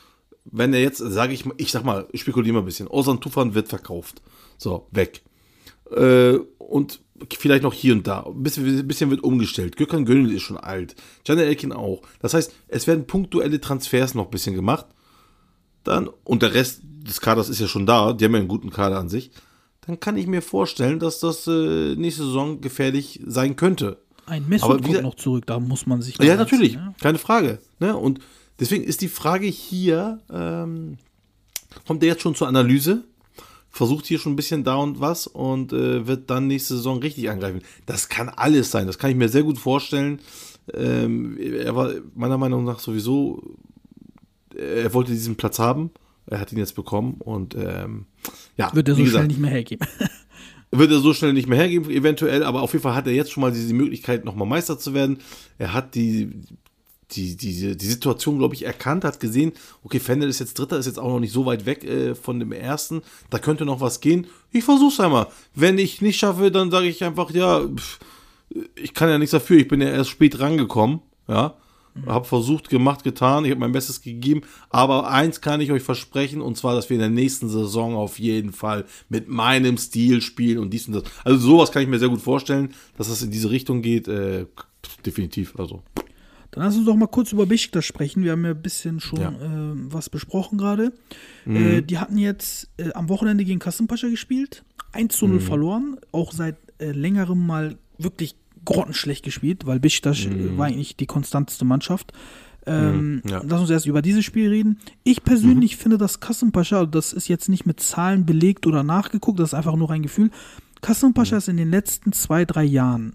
[0.45, 3.21] wenn er jetzt, sage ich mal, ich sag mal, ich spekuliere mal ein bisschen, Ozan
[3.21, 4.23] Tufan wird verkauft.
[4.57, 5.23] So, weg.
[5.91, 7.01] Äh, und
[7.37, 8.25] vielleicht noch hier und da.
[8.25, 9.77] Ein bisschen, bisschen wird umgestellt.
[9.77, 10.95] Gökhan Gönül ist schon alt.
[11.25, 12.03] Caner Elkin auch.
[12.21, 14.87] Das heißt, es werden punktuelle Transfers noch ein bisschen gemacht.
[15.85, 18.71] Dann, und der Rest des Kaders ist ja schon da, die haben ja einen guten
[18.71, 19.31] Kader an sich.
[19.87, 24.03] Dann kann ich mir vorstellen, dass das äh, nächste Saison gefährlich sein könnte.
[24.29, 26.19] Ein wie kommt gesagt- noch zurück, da muss man sich.
[26.19, 27.59] Ja, natürlich, einziehen, keine Frage.
[27.81, 27.97] Ne?
[27.97, 28.21] Und
[28.61, 30.99] deswegen ist die Frage hier, ähm,
[31.87, 33.05] kommt er jetzt schon zur Analyse,
[33.71, 37.31] versucht hier schon ein bisschen da und was und äh, wird dann nächste Saison richtig
[37.31, 37.63] angreifen.
[37.87, 40.21] Das kann alles sein, das kann ich mir sehr gut vorstellen.
[40.75, 43.43] Ähm, er war meiner Meinung nach sowieso,
[44.55, 45.91] äh, er wollte diesen Platz haben,
[46.27, 48.07] er hat ihn jetzt bekommen und ähm,
[48.57, 49.87] ja, Wird er so wie schnell gesagt, nicht mehr hergeben.
[50.71, 53.33] wird er so schnell nicht mehr hergeben, eventuell, aber auf jeden Fall hat er jetzt
[53.33, 55.19] schon mal diese Möglichkeit, nochmal Meister zu werden.
[55.59, 56.31] Er hat die,
[57.13, 59.53] die, die, die Situation, glaube ich, erkannt, hat gesehen,
[59.83, 62.39] okay, Fendel ist jetzt Dritter, ist jetzt auch noch nicht so weit weg äh, von
[62.39, 64.27] dem Ersten, da könnte noch was gehen.
[64.53, 65.29] Ich versuch's einmal.
[65.55, 67.99] Wenn ich nicht schaffe, dann sage ich einfach, ja, pff,
[68.75, 71.57] ich kann ja nichts dafür, ich bin ja erst spät rangekommen, ja.
[72.07, 76.41] Hab versucht, gemacht, getan, ich habe mein Bestes gegeben, aber eins kann ich euch versprechen,
[76.41, 80.59] und zwar, dass wir in der nächsten Saison auf jeden Fall mit meinem Stil spielen
[80.59, 81.05] und dies und das.
[81.25, 84.47] Also sowas kann ich mir sehr gut vorstellen, dass das in diese Richtung geht, äh,
[85.05, 85.83] definitiv, also.
[86.51, 88.25] Dann lass uns doch mal kurz über Besiktas sprechen.
[88.25, 89.31] Wir haben ja ein bisschen schon Ja.
[89.33, 89.89] Mhm.
[89.89, 90.93] äh, was besprochen gerade.
[91.47, 94.65] Äh, die hatten jetzt äh, am Wochenende gegen Kassenpascha gespielt.
[94.93, 98.35] 1 zu 0 verloren, auch seit äh, längerem mal wirklich
[98.69, 102.13] grottenschlecht gespielt, weil Besiktas äh, war eigentlich die konstanteste Mannschaft.
[102.67, 103.41] Ähm, ja.
[103.49, 104.79] Lass uns erst über dieses Spiel reden.
[105.05, 109.51] Ich persönlich finde, dass Kassenpascha, das ist jetzt nicht mit Zahlen belegt oder nachgeguckt, das
[109.51, 110.31] ist einfach nur ein Gefühl.
[110.83, 113.15] Kassenpascha ist in den letzten zwei, drei Jahren,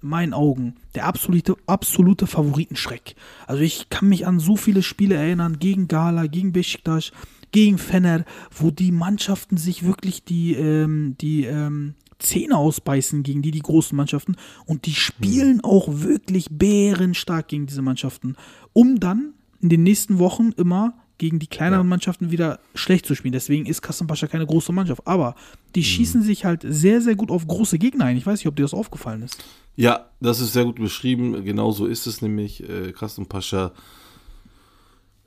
[0.00, 3.14] in meinen Augen, der absolute, absolute Favoritenschreck.
[3.46, 7.12] Also ich kann mich an so viele Spiele erinnern, gegen Gala, gegen Besiktas,
[7.52, 11.94] gegen Fener, wo die Mannschaften sich wirklich die, ähm, die ähm,
[12.24, 14.36] Zähne ausbeißen gegen die, die großen Mannschaften.
[14.66, 18.36] Und die spielen auch wirklich bärenstark gegen diese Mannschaften,
[18.72, 23.32] um dann in den nächsten Wochen immer gegen die kleineren Mannschaften wieder schlecht zu spielen.
[23.32, 25.06] Deswegen ist Kassenpascha keine große Mannschaft.
[25.06, 25.36] Aber
[25.74, 28.16] die schießen sich halt sehr, sehr gut auf große Gegner ein.
[28.16, 29.42] Ich weiß nicht, ob dir das aufgefallen ist.
[29.76, 31.44] Ja, das ist sehr gut beschrieben.
[31.44, 32.68] Genau so ist es nämlich.
[32.68, 33.72] Äh, Carsten Pascha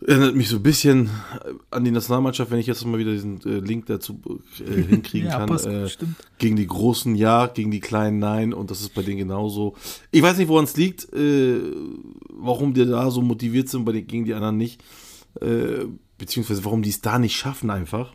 [0.05, 1.09] erinnert mich so ein bisschen
[1.71, 4.19] an die Nationalmannschaft, wenn ich jetzt mal wieder diesen äh, Link dazu
[4.59, 5.47] äh, hinkriegen Ja, kann.
[5.49, 6.15] passt, Äh, stimmt.
[6.37, 8.53] gegen die Großen ja, gegen die Kleinen nein.
[8.53, 9.75] Und das ist bei denen genauso.
[10.11, 11.59] Ich weiß nicht, woran es liegt, äh,
[12.29, 14.83] warum die da so motiviert sind, bei den, gegen die anderen nicht.
[15.41, 15.85] Äh,
[16.17, 18.13] beziehungsweise warum die es da nicht schaffen einfach.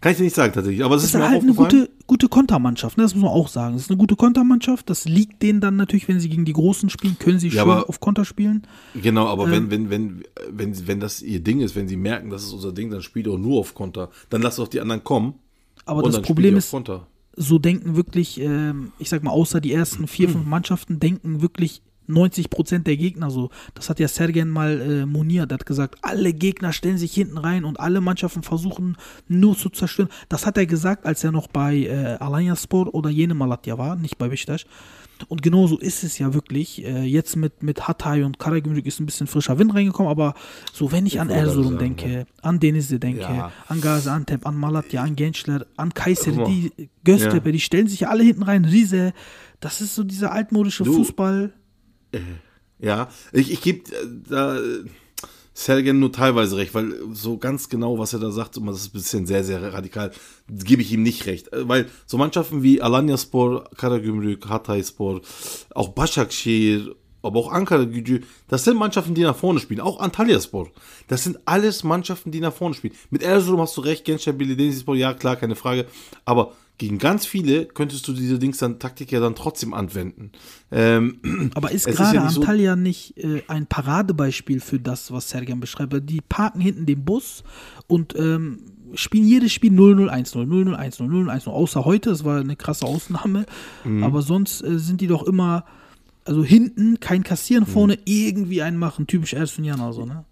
[0.00, 0.84] Kann ich dir nicht sagen tatsächlich.
[0.84, 3.02] Aber es ist, ist mir halt eine gute, gute Kontermannschaft, ne?
[3.02, 3.74] das muss man auch sagen.
[3.74, 4.88] Das ist eine gute Kontermannschaft.
[4.88, 7.70] Das liegt denen dann natürlich, wenn sie gegen die Großen spielen, können sie Ja, schön
[7.70, 8.66] aber- auf Konter spielen.
[8.94, 9.70] Genau, aber Ähm.
[9.70, 12.72] wenn, wenn, wenn, wenn, wenn das ihr Ding ist, wenn sie merken, das ist unser
[12.72, 14.10] Ding, dann spielt auch nur auf Konter.
[14.30, 15.34] Dann lasst doch die anderen kommen.
[15.84, 16.74] Aber das Problem ist,
[17.40, 21.82] so denken wirklich, ähm, ich sag mal, außer die ersten vier, fünf Mannschaften, denken wirklich
[22.08, 23.50] 90 Prozent der Gegner so.
[23.74, 27.64] Das hat ja Sergen mal äh, moniert, hat gesagt, alle Gegner stellen sich hinten rein
[27.64, 28.96] und alle Mannschaften versuchen
[29.28, 30.08] nur zu zerstören.
[30.28, 34.18] Das hat er gesagt, als er noch bei äh, Alanyaspor oder jene Malatya war, nicht
[34.18, 34.66] bei Beşiktaş.
[35.26, 36.84] Und genauso ist es ja wirklich.
[36.84, 40.34] Äh, jetzt mit, mit Hatay und Karagümrük ist ein bisschen frischer Wind reingekommen, aber
[40.72, 43.50] so, wenn ich an wollte gerade Erzurum denke, an Denizli denke, Ja.
[43.66, 46.44] an Gaziantep, an Malatya, an Gençler, an Kayseri, mal.
[46.46, 48.64] die Göztepe, die stellen sich ja alle hinten rein.
[48.64, 49.12] Riese,
[49.58, 51.52] das ist so dieser altmodische Du- Fußball.
[52.78, 54.84] Ja, ich, ich gebe äh, da äh,
[55.52, 58.92] Sergen nur teilweise recht, weil so ganz genau, was er da sagt, das ist ein
[58.92, 60.12] bisschen sehr, sehr radikal,
[60.48, 61.52] gebe ich ihm nicht recht.
[61.52, 65.20] Äh, Weil so Mannschaften wie Alanyaspor, Karagümrük, Hatayspor,
[65.74, 69.80] auch Başakşehir, aber auch Ankara Gücü, das sind Mannschaften, die nach vorne spielen.
[69.80, 70.70] Auch Antalyaspor.
[71.08, 72.94] Das sind alles Mannschaften, die nach vorne spielen.
[73.10, 75.86] Mit Erzurum hast du recht, Gençler Belediyespor, ja klar, keine Frage.
[76.24, 80.30] Aber gegen ganz viele könntest du diese Dings dann Taktik ja dann trotzdem anwenden.
[80.70, 85.28] Ähm, Aber ist gerade ja nicht so- Antalya nicht äh, ein Paradebeispiel für das, was
[85.28, 85.92] Sergen beschreibt?
[85.92, 87.42] Weil Die parken hinten den Bus
[87.88, 88.58] und ähm,
[88.94, 91.48] spielen jedes Spiel 0-0, 1-0, 0-0, 1-0, 0-0, 1-0.
[91.48, 93.44] Außer heute, das war eine krasse Ausnahme.
[93.84, 94.02] Mhm.
[94.04, 95.64] Aber sonst äh, sind die doch immer,
[96.24, 97.72] also hinten kein Kassieren, Mhm.
[97.72, 99.06] vorne irgendwie einen machen.
[99.06, 100.24] Typisch Ersun Jana so, ne?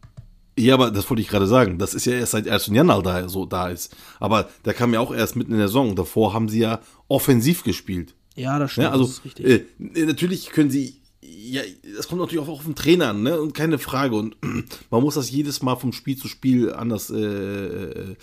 [0.59, 1.79] Ja, aber das wollte ich gerade sagen.
[1.79, 2.69] Das ist ja erst seit 1.
[2.69, 3.95] Januar da so da ist.
[4.21, 5.95] Aber der kam ja auch erst mitten in der Saison.
[5.95, 8.15] Davor haben sie ja offensiv gespielt.
[8.37, 9.47] Ja, das stimmt, Ja, also das ist richtig.
[9.47, 11.01] äh, natürlich können sie.
[11.23, 11.63] Ja,
[11.97, 13.41] das kommt natürlich auch auf den Trainer an, ne?
[13.41, 14.17] Und keine Frage.
[14.17, 14.37] Und
[14.91, 18.17] man muss das jedes Mal vom Spiel zu Spiel anders äh, äh,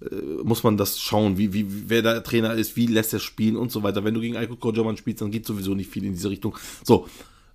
[0.00, 3.56] äh, muss man das schauen, wie, wie, wer der Trainer ist, wie lässt er spielen
[3.56, 4.04] und so weiter.
[4.04, 6.56] Wenn du gegen Aykut Kocaman spielst, dann geht sowieso nicht viel in diese Richtung.
[6.84, 7.06] So,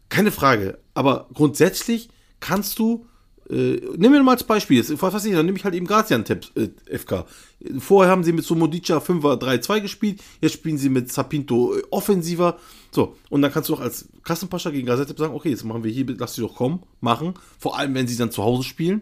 [0.10, 0.80] keine Frage.
[0.94, 2.10] Aber grundsätzlich
[2.40, 3.06] kannst du
[3.50, 5.88] äh, nehmen wir mal als Beispiel, jetzt, was weiß ich, dann nehme ich halt eben
[5.88, 7.26] Gaziantep äh, FK.
[7.80, 11.84] Vorher haben sie mit so Modica 5er 3-2 gespielt, jetzt spielen sie mit Sapinto äh,
[11.90, 12.58] offensiver.
[12.92, 15.92] So, und dann kannst du doch als Kassenpascha gegen Gaziantep sagen, okay, jetzt machen wir
[15.92, 17.36] hier, lass sie doch kommen, machen.
[17.58, 19.02] Vor allem, wenn sie dann zu Hause spielen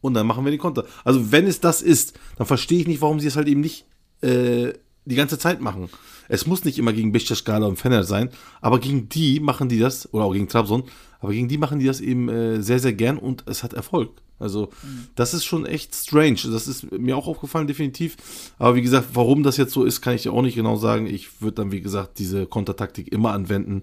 [0.00, 0.84] und dann machen wir die Konter.
[1.04, 3.86] Also, wenn es das ist, dann verstehe ich nicht, warum sie es halt eben nicht
[4.20, 4.72] äh,
[5.06, 5.88] die ganze Zeit machen.
[6.28, 9.78] Es muss nicht immer gegen Beşiktaş, Gala und Fener sein, aber gegen die machen die
[9.78, 10.84] das, oder auch gegen Trabzon,
[11.20, 14.10] aber gegen die machen die das eben äh, sehr, sehr gern und es hat Erfolg.
[14.38, 14.68] Also,
[15.14, 16.36] das ist schon echt strange.
[16.52, 18.18] Das ist mir auch aufgefallen, definitiv.
[18.58, 21.06] Aber wie gesagt, warum das jetzt so ist, kann ich dir auch nicht genau sagen.
[21.06, 23.82] Ich würde dann, wie gesagt, diese Kontertaktik immer anwenden.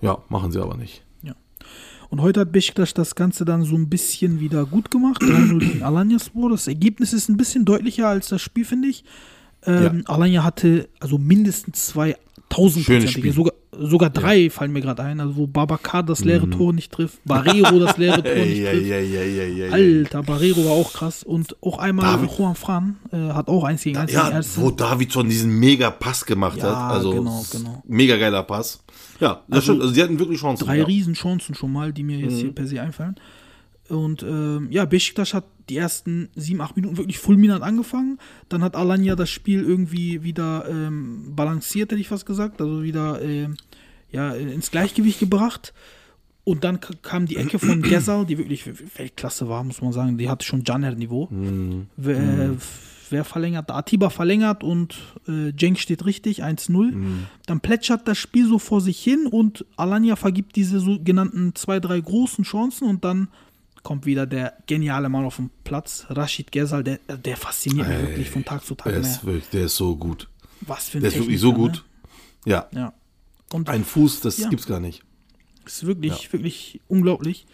[0.00, 1.02] Ja, machen sie aber nicht.
[2.10, 5.22] Und heute hat Beşiktaş das Ganze dann so ein bisschen wieder gut gemacht.
[5.22, 6.50] 3-0 gegen Alanyaspor.
[6.50, 9.04] Das Ergebnis ist ein bisschen deutlicher als das Spiel, finde ich.
[9.66, 12.16] Ähm, Alanya hatte also mindestens zwei
[12.48, 15.20] tausendprozentige, sogar, sogar drei fallen mir gerade ein.
[15.20, 18.86] Also wo Babakar das leere Tor nicht trifft, Barrero das leere Tor nicht trifft.
[18.86, 19.72] ja, ja, ja, ja.
[19.72, 21.22] Alter, Barrero war auch krass.
[21.22, 25.28] Und auch einmal David- Juan Fran äh, hat auch eins gegen eins Ja, wo Davidson
[25.28, 26.92] diesen mega Pass gemacht Ja, hat.
[26.96, 27.82] Also genau, genau.
[27.86, 28.82] mega geiler Pass.
[29.20, 29.82] Ja, das Also stimmt.
[29.82, 30.64] Also sie hatten wirklich Chancen.
[30.66, 30.84] drei ja.
[30.84, 32.38] Riesenchancen schon mal, die mir jetzt Mhm.
[32.38, 33.14] hier per se einfallen.
[33.88, 38.18] Und ähm, ja, Besiktas hat die ersten sieben, acht Minuten wirklich fulminant angefangen.
[38.48, 42.60] Dann hat Alanya das Spiel irgendwie wieder ähm, balanciert, hätte ich fast gesagt.
[42.60, 43.56] Also wieder ähm,
[44.10, 45.72] ja, ins Gleichgewicht gebracht.
[46.42, 48.66] Und dann kam die Ecke von Gesal, die wirklich
[48.98, 50.18] Weltklasse war, muss man sagen.
[50.18, 51.28] Die hatte schon Janner-Niveau.
[51.30, 51.86] Mhm.
[51.96, 52.50] W- äh,
[53.10, 53.70] wer verlängert?
[53.70, 54.96] Atiba verlängert und
[55.28, 56.94] äh, Cenk steht richtig, 1-0.
[57.46, 62.00] Dann plätschert das Spiel so vor sich hin und Alanya vergibt diese sogenannten zwei, drei
[62.00, 63.28] großen Chancen und dann
[63.82, 68.30] kommt wieder der geniale Mann auf den Platz, Rashid Ghezal, der, der fasziniert mich wirklich
[68.30, 69.10] von Tag zu Tag Der mehr.
[69.10, 70.28] ist, wirklich, der ist so gut.
[70.62, 71.84] Was für ein Der ist wirklich so gut.
[72.44, 72.68] Ja.
[72.72, 72.80] Ne?
[72.80, 72.92] Ja.
[73.52, 74.48] Und Ein Fuß, das Ja.
[74.48, 75.02] gibt's gar nicht.
[75.66, 77.46] ist wirklich, wirklich unglaublich.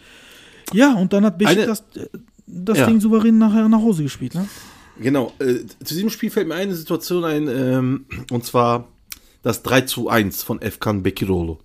[0.73, 1.83] Ja, und dann hat Eine- das,
[2.45, 2.87] das Ja.
[2.87, 4.47] Ding souverän nachher nach Hause gespielt, ne?
[4.99, 8.87] Genau, äh, zu diesem Spiel fällt mir eine Situation ein, ähm, und zwar
[9.43, 11.59] das 3 zu 1 von Efkan Bekirolo.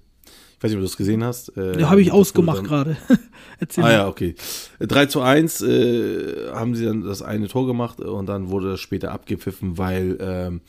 [0.63, 1.57] Ich weiß nicht, ob du das gesehen hast.
[1.57, 2.97] Äh, Ja, habe ich ausgemacht gerade.
[3.59, 3.93] Erzähl Ah mal.
[3.95, 4.37] ja, okay.
[4.79, 8.79] 3 zu 1 äh, haben sie dann das eine Tor gemacht und dann wurde das
[8.81, 10.61] später abgepfiffen, weil ähm,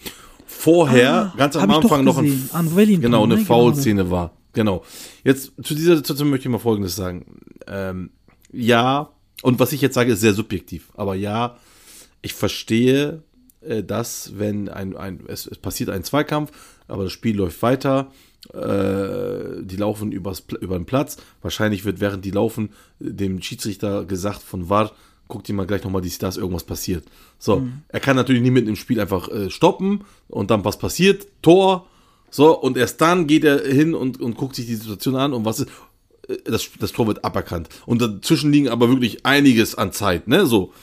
[0.48, 2.50] vorher, Ah, ganz am Anfang noch ein.
[2.54, 3.42] An genau, eine ne?
[3.42, 4.32] Foul-Szene war.
[4.54, 4.84] Genau.
[5.24, 7.40] Jetzt zu dieser Situation möchte ich mal Folgendes sagen.
[7.68, 8.10] Ähm,
[8.52, 9.12] ja,
[9.44, 11.58] und was ich jetzt sage, ist sehr subjektiv, aber ja,
[12.24, 13.22] ich verstehe,
[13.62, 16.52] äh, dass wenn ein, ein es, es passiert ein Zweikampf,
[16.88, 18.12] aber das Spiel läuft weiter,
[18.54, 21.18] äh, die laufen übers, über den Platz.
[21.42, 22.70] Wahrscheinlich wird während die laufen
[23.00, 24.92] dem Schiedsrichter gesagt von VAR,
[25.28, 27.06] guck dir mal gleich nochmal, dass da ist irgendwas passiert.
[27.40, 31.28] So, er kann natürlich nicht mit dem Spiel einfach äh, stoppen und dann was passiert,
[31.42, 31.88] Tor,
[32.34, 35.46] so, und erst dann geht er hin und, und guckt sich die Situation an und
[35.46, 35.70] was ist,
[36.28, 37.70] äh, das, das Tor wird aberkannt.
[37.86, 40.74] Und dazwischen liegen aber wirklich einiges an Zeit, ne, so.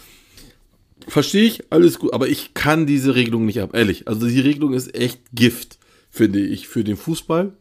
[1.09, 4.07] Verstehe ich, alles gut, aber ich kann diese Regelung nicht ab, ehrlich.
[4.07, 5.80] Also die Regelung ist echt Gift,
[6.11, 7.53] finde ich, für den Fußball.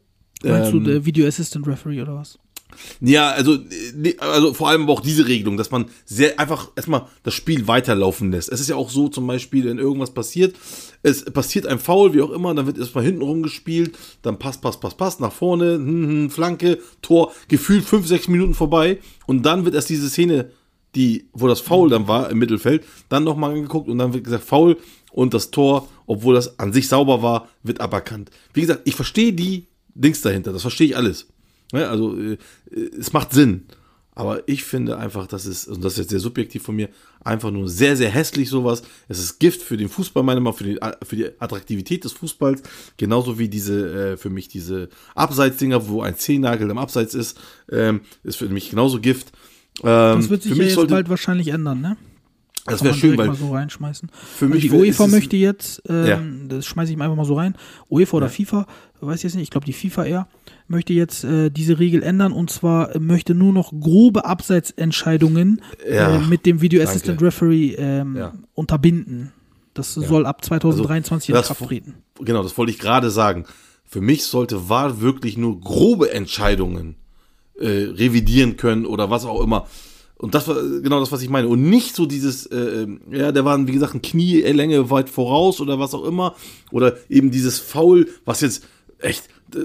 [0.44, 2.40] Meinst Ähm, du der Video Assistant Referee oder was?
[3.02, 3.58] Ja, also,
[4.20, 8.32] also vor allem aber auch diese Regelung, dass man sehr einfach erstmal das Spiel weiterlaufen
[8.32, 8.52] lässt.
[8.52, 10.56] Es ist ja auch so, zum Beispiel, wenn irgendwas passiert,
[11.02, 14.82] es passiert ein Foul, wie auch immer, dann wird erstmal hinten rumgespielt, dann passt, passt,
[14.82, 19.66] passt, passt, nach vorne, hm, hm, Flanke, Tor, gefühlt fünf, sechs Minuten vorbei und dann
[19.66, 20.52] wird erst diese Szene,
[20.96, 24.44] die, wo das Foul dann war im Mittelfeld, dann nochmal angeguckt und dann wird gesagt,
[24.44, 24.78] Foul
[25.12, 28.30] und das Tor, obwohl das an sich sauber war, wird aberkannt.
[28.54, 31.28] Wie gesagt, ich verstehe die Dings dahinter, das verstehe ich alles.
[31.72, 32.38] Ne, also äh,
[32.72, 33.66] äh, es macht Sinn.
[34.20, 36.90] Aber ich finde einfach, das ist, und das ist jetzt sehr subjektiv von mir,
[37.24, 38.82] einfach nur sehr, sehr hässlich sowas.
[39.08, 42.12] Es ist Gift für den Fußball, meiner Meinung nach, für die, für die Attraktivität des
[42.12, 42.62] Fußballs.
[42.98, 47.40] Genauso wie diese, äh, für mich diese Abseitsdinger, wo ein Zehennagel im Abseits ist,
[47.72, 49.32] ähm, ist für mich genauso Gift.
[49.84, 51.96] Ähm, Das wird sich ja jetzt sollte, bald wahrscheinlich ändern, ne?
[52.66, 54.10] Das wäre schön, weil mal so reinschmeißen.
[54.36, 56.22] für mich die UEFA möchte jetzt, ähm, Ja.
[56.48, 57.56] das schmeiße ich mal einfach mal so rein,
[57.90, 58.68] UEFA oder FIFA,
[59.02, 60.28] weiß ich jetzt nicht, ich glaube die FIFA eher,
[60.68, 66.18] möchte jetzt äh, diese Regel ändern und zwar äh, möchte nur noch grobe Abseitsentscheidungen Ja,
[66.18, 66.92] äh, mit dem Video danke.
[66.92, 68.34] Assistant Referee ähm, Ja.
[68.56, 69.32] unterbinden.
[69.74, 71.94] Das soll ab 2023 Also, in Kraft treten.
[72.22, 73.46] Genau, das wollte ich gerade sagen.
[73.86, 76.96] Für mich sollte VAR wirklich nur grobe Entscheidungen
[77.60, 79.68] äh, revidieren können oder was auch immer.
[80.22, 81.48] Und das war äh, genau das, was ich meine.
[81.48, 85.80] Und nicht so dieses, äh, ja, der war, wie gesagt, ein Knielänge weit voraus oder
[85.80, 86.36] was auch immer.
[86.72, 88.66] Oder eben dieses Foul, was jetzt
[89.00, 89.60] echt, äh,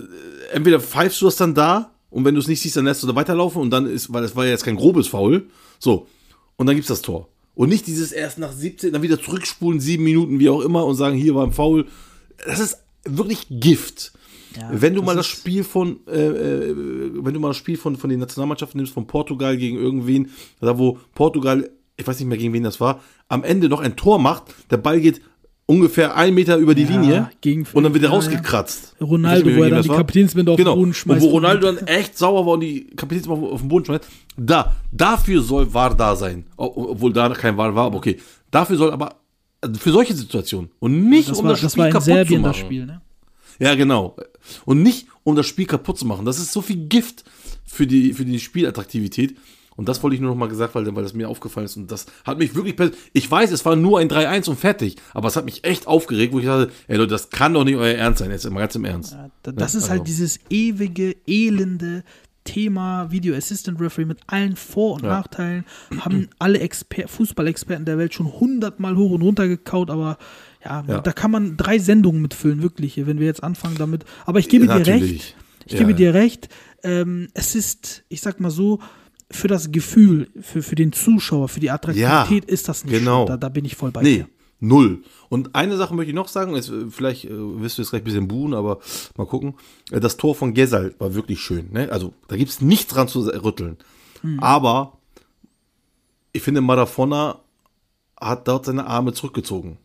[0.52, 3.08] entweder pfeifst du das dann da und wenn du es nicht siehst, dann lässt du
[3.08, 5.48] da weiterlaufen und dann ist, weil es war ja jetzt kein grobes Foul.
[5.80, 6.06] So.
[6.54, 7.28] Und dann gibt's das Tor.
[7.56, 10.94] Und nicht dieses erst nach 17, dann wieder zurückspulen, sieben Minuten, wie auch immer, und
[10.94, 11.86] sagen, hier war ein Foul.
[12.46, 14.12] Das ist wirklich Gift.
[14.56, 16.74] Ja, wenn du das mal das Spiel von, äh, äh,
[17.16, 20.30] wenn du mal das Spiel von, von den Nationalmannschaften nimmst, von Portugal gegen irgendwen,
[20.60, 23.96] da wo Portugal, ich weiß nicht mehr gegen wen das war, am Ende noch ein
[23.96, 25.20] Tor macht, der Ball geht
[25.66, 28.14] ungefähr einen Meter über die Ja, Linie gegen- und dann wird er ja.
[28.16, 28.96] rausgekratzt.
[29.00, 29.92] Ronaldo, nicht mehr, wo er dann das die.
[29.92, 30.76] Kapitänsbinde auf den genau.
[30.76, 31.22] Boden schmeißt.
[31.22, 34.04] Und wo Ronaldo dann echt sauer war und die Kapitänsbinde auf den Boden schmeißt,
[34.36, 36.44] da, dafür soll VAR da sein.
[36.56, 38.18] Obwohl da kein VAR war, aber okay.
[38.50, 39.16] Dafür soll aber,
[39.78, 42.40] für solche Situationen und nicht Das um war, das das Spiel war in kaputt Serbien
[42.42, 42.66] zu das machen.
[42.66, 43.00] Spiel, ne?
[43.58, 44.16] Ja, genau.
[44.64, 46.24] Und nicht, um das Spiel kaputt zu machen.
[46.26, 47.24] Das ist so viel Gift
[47.64, 49.36] für die, für die Spielattraktivität.
[49.76, 51.76] Und das wollte ich nur noch mal gesagt, weil, weil das mir aufgefallen ist.
[51.76, 52.76] Und das hat mich wirklich.
[53.12, 54.96] Ich weiß, es war nur ein 3-1 und fertig.
[55.14, 57.74] Aber es hat mich echt aufgeregt, wo ich dachte, ey Leute, das kann doch nicht
[57.76, 58.30] euer Ernst sein.
[58.30, 59.16] Jetzt mal ganz im Ernst.
[59.42, 59.88] Da- Das Ja, ist also.
[59.90, 62.04] halt dieses ewige, elende
[62.44, 65.08] Thema Video Assistant Referee mit allen Vor- und Ja.
[65.08, 65.64] Nachteilen.
[65.98, 70.18] Haben alle Exper Fußballexperten der Welt schon hundertmal hoch und runter gekaut, aber
[70.64, 71.00] ja, Ja.
[71.00, 74.04] da kann man drei Sendungen mitfüllen, wirklich, wenn wir jetzt anfangen damit.
[74.26, 75.00] Aber ich gebe Ja, dir recht.
[75.02, 75.36] natürlich.
[75.66, 76.48] Ich Ja, gebe dir recht.
[76.82, 78.80] Ähm, es ist, ich sag mal so,
[79.30, 83.24] für das Gefühl, für, für den Zuschauer, für die Attraktivität ist das nicht genau.
[83.24, 84.28] Da, da bin ich voll bei Nee, dir.
[84.60, 85.02] null.
[85.30, 88.04] Und eine Sache möchte ich noch sagen, äh, vielleicht äh, wirst du jetzt gleich ein
[88.04, 88.80] bisschen buhen, aber
[89.16, 89.54] mal gucken.
[89.90, 91.72] Äh, Das Tor von Gesal war wirklich schön.
[91.72, 91.88] Ne?
[91.90, 93.78] Also da gibt es nichts dran zu rütteln.
[94.20, 94.38] Hm.
[94.40, 94.98] Aber
[96.32, 97.40] ich finde, Marafona
[98.20, 99.78] hat dort seine Arme zurückgezogen.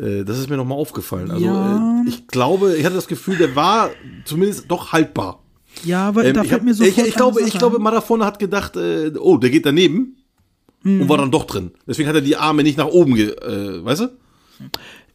[0.00, 1.30] Äh, Das ist mir nochmal aufgefallen.
[1.30, 2.02] Also Ja.
[2.04, 3.90] äh, ich glaube, ich hatte das Gefühl, der war
[4.24, 5.42] zumindest doch haltbar.
[5.84, 7.76] Ja, aber Ähm, da ich, fällt mir ich, sofort ich, glaube, eine ich Sache glaube,
[7.76, 7.82] ein.
[7.82, 10.16] Marafona hat gedacht, äh, oh, der geht daneben
[10.84, 11.72] und war dann doch drin.
[11.86, 14.08] Deswegen hat er die Arme nicht nach oben, ge, äh, weißt du?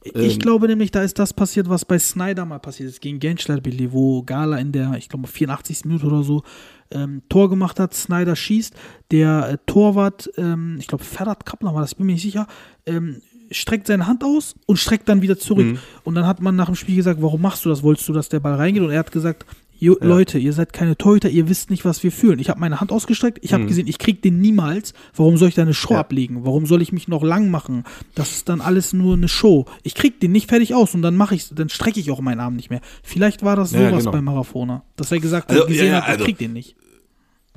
[0.04, 3.92] Ich glaube nämlich, da ist das passiert, was bei Snyder mal passiert ist, gegen Gençlerbirliğ,
[3.92, 5.86] wo Gala in der, ich glaube, 84.
[5.86, 6.42] Minute oder so
[6.90, 8.74] ähm, Tor gemacht hat, Snyder schießt,
[9.12, 12.48] der äh, Torwart, ähm, ich glaube, Ferhat Kaplan war das, ich bin mir nicht sicher,
[12.86, 13.22] ähm,
[13.52, 15.78] streckt seine Hand aus und streckt dann wieder zurück.
[16.04, 17.84] Und dann hat man nach dem Spiel gesagt, warum machst du das?
[17.84, 18.82] Wolltest du, dass der Ball reingeht?
[18.84, 19.46] Und er hat gesagt,
[19.84, 22.38] Jo, Leute, ihr seid keine Torhüter, ihr wisst nicht, was wir fühlen.
[22.38, 24.94] Ich habe meine Hand ausgestreckt, ich habe gesehen, ich krieg den niemals.
[25.16, 26.46] Warum soll ich da eine Show ablegen?
[26.46, 27.84] Warum soll ich mich noch lang machen?
[28.14, 29.66] Das ist dann alles nur eine Show.
[29.82, 32.40] Ich krieg den nicht fertig aus und dann mache ich, dann strecke ich auch meinen
[32.42, 32.82] Arm nicht mehr.
[33.02, 34.12] Vielleicht war das Ja, sowas genau.
[34.12, 36.54] bei Marafona, dass er gesagt Also, hat, gesehen ja, ja, hat, ich also- krieg den
[36.54, 36.76] nicht.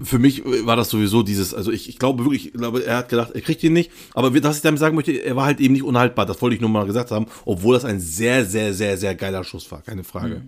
[0.03, 3.09] Für mich war das sowieso dieses, also ich, ich glaube wirklich, ich glaube, er hat
[3.09, 5.73] gedacht, er kriegt ihn nicht, aber was ich damit sagen möchte, er war halt eben
[5.73, 8.97] nicht unhaltbar, das wollte ich nur mal gesagt haben, obwohl das ein sehr, sehr, sehr,
[8.99, 10.43] sehr geiler Schuss war, keine Frage.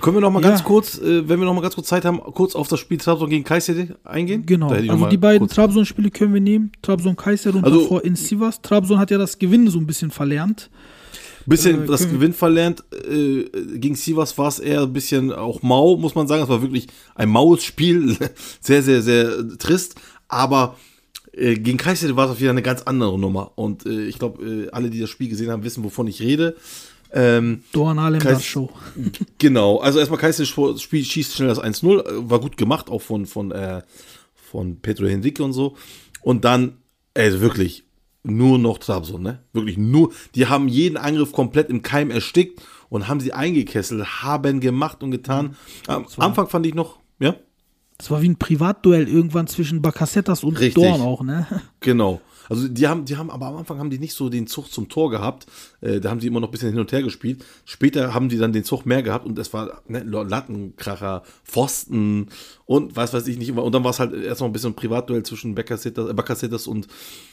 [0.00, 0.44] Können wir noch mal Mhm.
[0.44, 0.50] Ja.
[0.52, 2.96] ganz kurz, äh, wenn wir noch mal ganz kurz Zeit haben, kurz auf das Spiel
[2.96, 4.46] Trabzon gegen Kayseri eingehen?
[4.46, 6.72] Genau, also die beiden Trabzon-Spiele können wir nehmen.
[6.80, 8.62] Trabzon Kaiser und Also- davor in Sivas.
[8.62, 10.70] Trabzon hat ja das Gewinnen so ein bisschen verlernt.
[11.46, 12.84] Bisschen äh, das Gewinn verlernt.
[12.92, 13.44] Äh,
[13.78, 16.42] gegen Sivas war es eher ein bisschen auch mau, muss man sagen.
[16.42, 18.16] Es war wirklich ein maues Spiel.
[18.60, 19.96] sehr, sehr, sehr trist.
[20.28, 20.76] Aber
[21.32, 23.52] äh, gegen Kayseri war es auf jeden Fall eine ganz andere Nummer.
[23.56, 26.56] Und äh, ich glaube, äh, alle, die das Spiel gesehen haben, wissen, wovon ich rede.
[27.12, 28.70] Ähm, Dorn Alem Kais- das Show.
[29.38, 30.18] Genau, also erstmal
[30.80, 33.82] Spiel schießt schnell das 1-0, äh, war gut gemacht, auch von, von, äh,
[34.34, 35.76] von Pedro Henrique und so.
[36.22, 36.78] Und dann,
[37.14, 37.84] also wirklich,
[38.22, 39.40] nur noch Trabzon, ne?
[39.52, 44.60] Wirklich nur, die haben jeden Angriff komplett im Keim erstickt und haben sie eingekesselt, haben
[44.60, 45.56] gemacht und getan.
[45.86, 47.34] Am Anfang fand ich noch, ja,
[47.98, 50.82] Das war wie ein Privatduell irgendwann zwischen Bacassettas und Richtig.
[50.82, 51.46] Dorn auch, ne?
[51.80, 52.20] Genau.
[52.48, 54.88] Also die haben, die haben, aber am Anfang haben die nicht so den Zug zum
[54.88, 55.46] Tor gehabt.
[55.80, 57.44] Äh, da haben die immer noch ein bisschen hin und her gespielt.
[57.64, 62.28] Später haben die dann den Zug mehr gehabt und es war ne, Lattenkracher, Pfosten
[62.66, 63.52] und was weiß ich nicht.
[63.52, 66.88] Und dann war es halt erst noch ein bisschen ein Privatduell zwischen Baccasetas, äh, und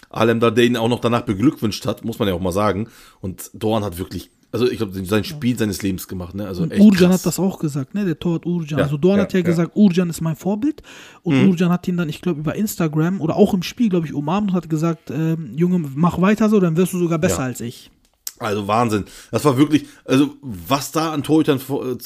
[0.10, 2.88] Alemdar, der ihn auch noch danach beglückwünscht hat, muss man ja auch mal sagen.
[3.22, 6.34] Und Dorn hat wirklich, also ich glaube, sein Spiel seines Lebens gemacht.
[6.34, 6.48] Ne?
[6.48, 7.20] Also Und echt Urjan krass.
[7.20, 8.06] hat das auch gesagt, ne?
[8.06, 8.80] Der Torwart Urjan.
[8.80, 9.44] Ja, also Dorn ja, hat ja, ja.
[9.44, 9.48] Mhm.
[9.48, 10.82] gesagt, Urjan ist mein Vorbild.
[11.22, 14.14] Und Urjan hat ihn dann, ich glaube, über Instagram oder auch im Spiel, glaube ich,
[14.14, 17.62] umarmt und hat gesagt, ähm, Junge, mach weiter so, dann wirst du sogar besser als
[17.62, 17.92] ich.
[18.40, 19.06] Also Wahnsinn.
[19.32, 21.98] Das war wirklich, also was da an Torhütern vor- äh,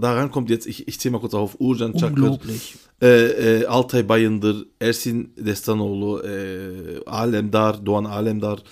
[0.00, 2.74] da rankommt jetzt, ich, ich zähle mal kurz auf, Urjan Çakır, Unglaublich.
[3.02, 8.62] äh, äh, Altay Bayındır, Ersin Destanoğlu, äh, Alemdar, Doğan Alemdar,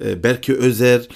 [0.00, 1.06] äh, Berke Özer,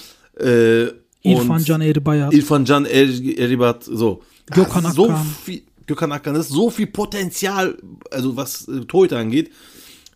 [0.41, 0.87] äh,
[1.25, 2.33] İrfan Can Erbayat.
[2.35, 3.09] Irfan Can er
[3.39, 4.21] Eribat, so.
[4.47, 5.27] Gökhan ist so Akkan.
[5.45, 7.77] viel, Gökhan Akkan, das ist so viel Potenzial,
[8.11, 9.51] also was äh, Torhüter angeht.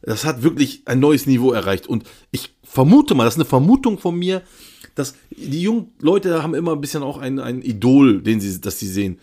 [0.03, 1.87] Das hat wirklich ein neues Niveau erreicht.
[1.89, 4.43] Und ich vermute mal, das ist eine Vermutung von mir,
[4.99, 8.79] dass die jungen Leute haben immer ein bisschen auch ein, ein Idol, den sie, das
[8.79, 9.19] sie sehen.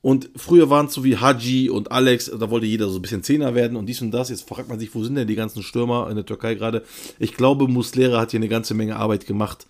[0.00, 3.22] Und früher waren es so wie Haji und Alex, da wollte jeder so ein bisschen
[3.22, 4.30] Zehner werden und dies und das.
[4.30, 6.84] Jetzt fragt man sich, wo sind denn die ganzen Stürmer in der Türkei gerade?
[7.18, 9.66] Ich glaube, Muslera hat hier eine ganze Menge Arbeit gemacht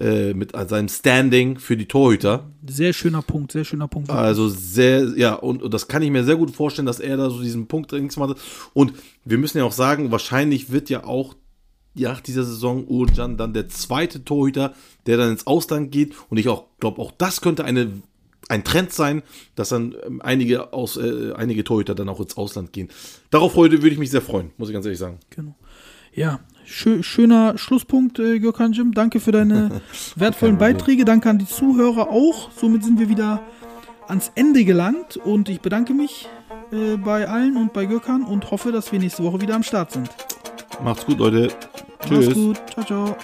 [0.00, 2.50] äh, mit seinem Standing für die Torhüter.
[2.66, 4.10] Sehr schöner Punkt, sehr schöner Punkt.
[4.10, 7.30] Also sehr, ja, und, und das kann ich mir sehr gut vorstellen, dass er da
[7.30, 8.38] so diesen Punkt drin gemacht hat.
[8.74, 8.92] Und
[9.24, 11.34] wir müssen ja auch sagen, wahrscheinlich wird ja auch
[11.98, 14.74] nach dieser Saison Urjan dann der zweite Torhüter,
[15.06, 16.14] der dann ins Ausland geht.
[16.28, 17.90] Und ich auch glaube, auch das könnte eine,
[18.48, 19.22] ein Trend sein,
[19.54, 22.88] dass dann ähm, einige, aus, äh, einige Torhüter dann auch ins Ausland gehen.
[23.30, 25.18] Darauf heute würde ich mich sehr freuen, muss ich ganz ehrlich sagen.
[25.30, 25.54] Genau.
[26.14, 28.92] Ja, schö schöner Schlusspunkt, äh, Gökhan Jim.
[28.92, 29.80] Danke für deine
[30.16, 31.04] wertvollen Beiträge.
[31.04, 32.50] Danke an die Zuhörer auch.
[32.52, 33.42] Somit sind wir wieder
[34.08, 36.28] ans Ende gelangt und ich bedanke mich
[36.72, 39.92] äh, bei allen und bei Gökhan und hoffe, dass wir nächste Woche wieder am Start
[39.92, 40.10] sind.
[40.82, 41.48] Macht's gut, Leute.
[41.98, 42.34] Mach's Tschüss.
[42.34, 42.60] gut.
[42.72, 43.16] Ciao, ciao.